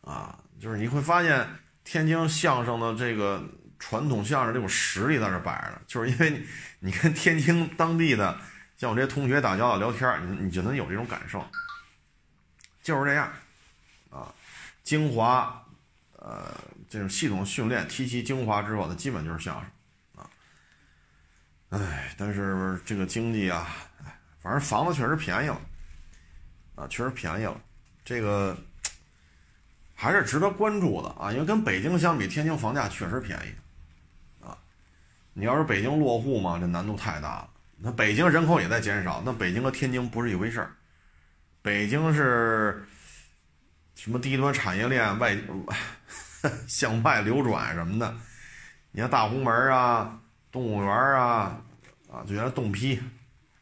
[0.01, 0.43] 啊。
[0.59, 1.47] 就是你会发现
[1.83, 3.43] 天津相声的这个
[3.77, 6.43] 传统相声这种实力在这摆着呢，就是因为
[6.79, 8.39] 你跟天津当地的
[8.75, 11.45] 像我这些同学打交道聊天，你你就能有这种感受，
[12.81, 13.31] 就是这样
[14.09, 14.33] 啊，
[14.83, 15.63] 精华，
[16.13, 16.51] 呃，
[16.89, 19.69] 这种系统训练提其精华之后，那基本就是相声
[20.15, 20.29] 啊，
[21.69, 23.67] 哎，但是这个经济啊，
[24.41, 25.61] 反正房子确实便宜了
[26.75, 27.61] 啊，确实便宜了，
[28.03, 28.57] 这个。
[29.99, 34.55] 还是值得关注的啊，因为跟北京相比，天津房价确实便宜，啊，
[35.33, 37.49] 你要是北京落户嘛，这难度太大了。
[37.77, 40.71] 那北京人口也在减少，那北京和天津不是一回事儿。
[41.63, 42.85] 北京是
[43.95, 45.35] 什么低端产业链外
[46.67, 48.15] 向外流转什么的，
[48.91, 50.19] 你看大红门啊、
[50.51, 51.59] 动物园啊，
[52.07, 53.01] 啊，就原来动批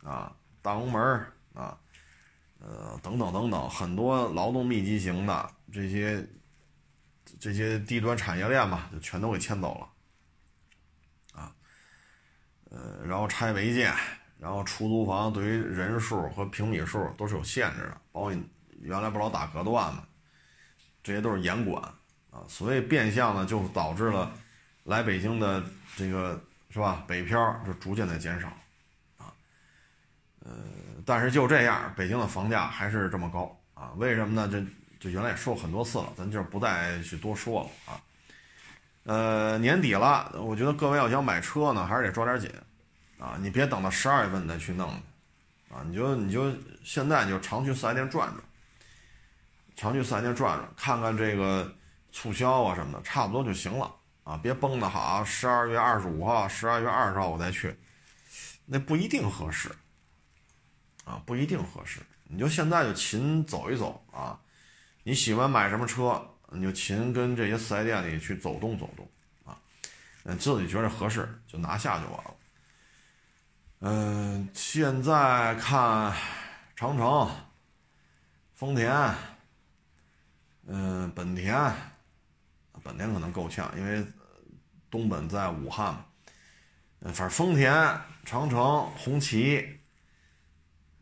[0.03, 0.29] 啊、
[0.61, 1.01] 大红门
[1.53, 1.77] 啊，
[2.59, 5.49] 呃，等等等等，很多劳动密集型的。
[5.75, 6.25] 这些
[7.37, 11.53] 这些低端产业链嘛，就全都给迁走了，啊，
[12.69, 13.93] 呃，然后拆违建，
[14.39, 18.33] 然后出租房对于人数和平米数都是有限制的，包括
[18.79, 20.07] 原来不老打隔断嘛，
[21.03, 21.83] 这些都是严管。
[22.31, 24.31] 啊，所以变相呢就导致了
[24.85, 25.61] 来北京的
[25.97, 28.47] 这个是吧，北漂就逐渐的减少，
[29.17, 29.27] 啊，
[30.39, 30.53] 呃，
[31.05, 33.61] 但是就这样，北京的房价还是这么高。
[33.73, 34.47] 啊，为什么呢？
[34.49, 34.65] 这
[34.99, 38.01] 就原来也说过很多次了，咱就不再去多说了啊。
[39.03, 42.51] 呃，年底了，我觉得各位要想买车呢，还是得抓点紧
[43.19, 43.37] 啊！
[43.39, 44.89] 你别等到十二月份再去弄
[45.69, 45.83] 啊！
[45.85, 46.51] 你就你就
[46.83, 48.43] 现在就常去四 S 店转转
[49.75, 51.71] 常去四 S 店转转，看看这个
[52.11, 53.93] 促销啊什么的，差不多就行了
[54.23, 57.77] 啊，别崩得好，十二月二十五号、十二月二十号我再去，
[58.65, 59.69] 那不一定合适
[61.03, 61.99] 啊，不一定合适。
[62.27, 64.39] 你就现在就勤走一走啊，
[65.07, 69.07] 你喜欢买什么车，你就勤跟这些四 S 店里去走动走动
[69.43, 69.55] 啊，
[70.23, 72.35] 嗯，自己觉得合适就拿下就完了。
[73.81, 76.11] 嗯，现在看
[76.75, 77.29] 长城、
[78.55, 78.91] 丰田，
[80.65, 81.53] 嗯，本田，
[82.81, 84.03] 本田可能够呛，因为
[84.89, 86.05] 东本在武汉嘛。
[86.99, 87.71] 反正丰田、
[88.23, 89.81] 长城、红旗，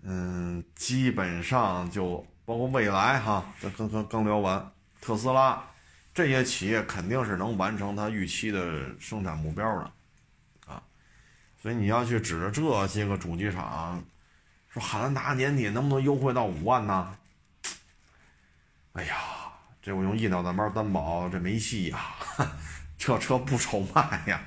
[0.02, 5.64] 嗯，基本上就包括未来哈，这刚刚刚聊完，特斯拉
[6.14, 9.92] 这些企业肯定是能完成它预期的生产目标的。
[10.68, 10.82] 啊
[11.62, 14.04] 所以你要去指着这些个主机厂，
[14.68, 17.16] 说汉兰达年底能不能优惠到五万呢？
[18.92, 19.16] 哎呀，
[19.82, 22.00] 这我用一脑袋包担保，这没戏呀！
[22.98, 24.42] 这车不愁卖呀。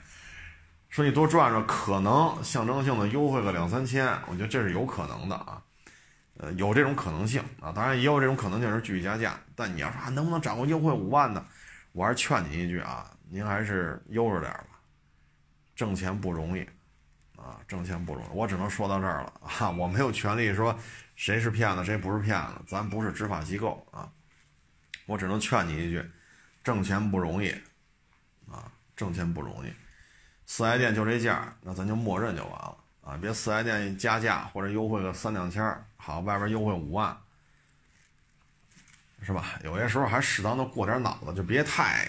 [0.91, 5.63] 说你多转转，可能象征性的优惠个两三千，我觉得这是有可能的啊。
[6.39, 9.39] 呃，有这种可能性啊，当然也有这种可能性是继续加价。
[9.55, 11.45] 但你要说啊能不能掌握优惠五万呢，
[11.93, 14.79] 我还是劝你一句啊，您还是悠着点吧，
[15.75, 16.67] 挣钱不容易。
[17.37, 19.71] 啊，挣钱不容易，我只能说到这儿了啊！
[19.71, 20.77] 我没有权利说
[21.17, 24.11] 谁是骗子，谁不是骗子，咱不是执法机构啊！
[25.05, 26.03] 我只能劝你一句，
[26.65, 27.51] 挣钱不容易
[28.51, 29.73] 啊，挣钱不容易。
[30.47, 32.77] 四 S 店就这价，那咱就默认就完了
[33.07, 33.17] 啊！
[33.21, 35.63] 别四 S 店加价或者优惠个三两千
[35.97, 37.17] 好，外边优惠五万，
[39.23, 39.61] 是吧？
[39.63, 42.09] 有些时候还适当的过点脑子，就别太……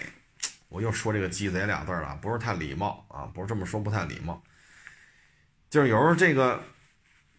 [0.68, 4.42] 我又说这个鸡贼俩字了，不是太礼貌啊，不是这么说，不太礼貌。
[5.70, 6.62] 就是有时候这个，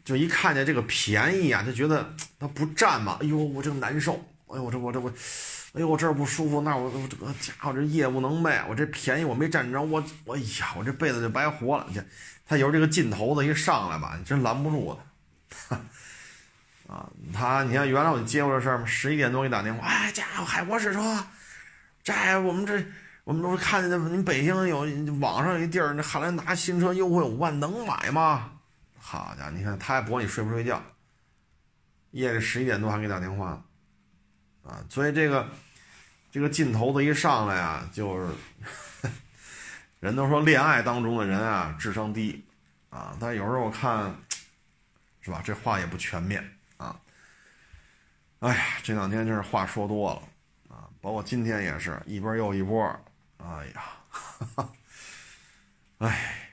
[0.04, 3.18] 就一看见这个便宜啊，就觉得他不占嘛。
[3.22, 4.14] 哎呦，我这难受。
[4.48, 5.14] 哎呦，我这我这我，
[5.74, 11.86] 哎呦，我这儿不舒服，那我我这个家伙这业务能卖，我这便宜我没占着，我我哎呀，我这辈子就白活了。
[11.90, 12.02] 你
[12.46, 14.98] 他有这个劲头子一上来吧，你真拦不住
[15.50, 15.76] 他。
[16.94, 21.24] 啊，他你看原来我接过这事儿嘛，十一点多给你打电话，哎，家伙海博士说，
[22.04, 22.84] 这我们这。
[23.26, 24.80] 我们不是看见那，你北京有
[25.20, 28.50] 网上有一地儿，那汉兰达新车优惠五万，能买吗？
[29.00, 30.82] 好家伙，你看他还不管你睡不睡觉，
[32.10, 33.62] 夜里十一点多还给你打电话，
[34.70, 35.50] 啊，所以这个
[36.32, 39.10] 这个劲头子一上来啊，就是
[40.00, 42.46] 人都说恋爱当中的人啊智商低
[42.92, 44.16] 啊，但有时候我看
[45.22, 46.48] 是吧，这话也不全面
[46.78, 46.96] 啊。
[48.40, 50.22] 哎呀，这两天真是话说多了
[50.76, 52.88] 啊，包括今天也是一波又一波。
[53.38, 54.68] 哎呀，
[55.98, 56.52] 哎，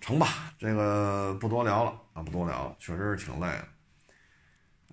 [0.00, 3.68] 成吧，这个不多聊了啊，不多聊了，确实是挺累的。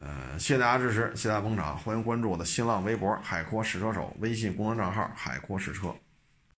[0.06, 5.91] 呃，谢谢大家支持，谢谢大家捧场，欢迎关注我的新浪微博“海阔试车手”微信公众账号“海阔试车”。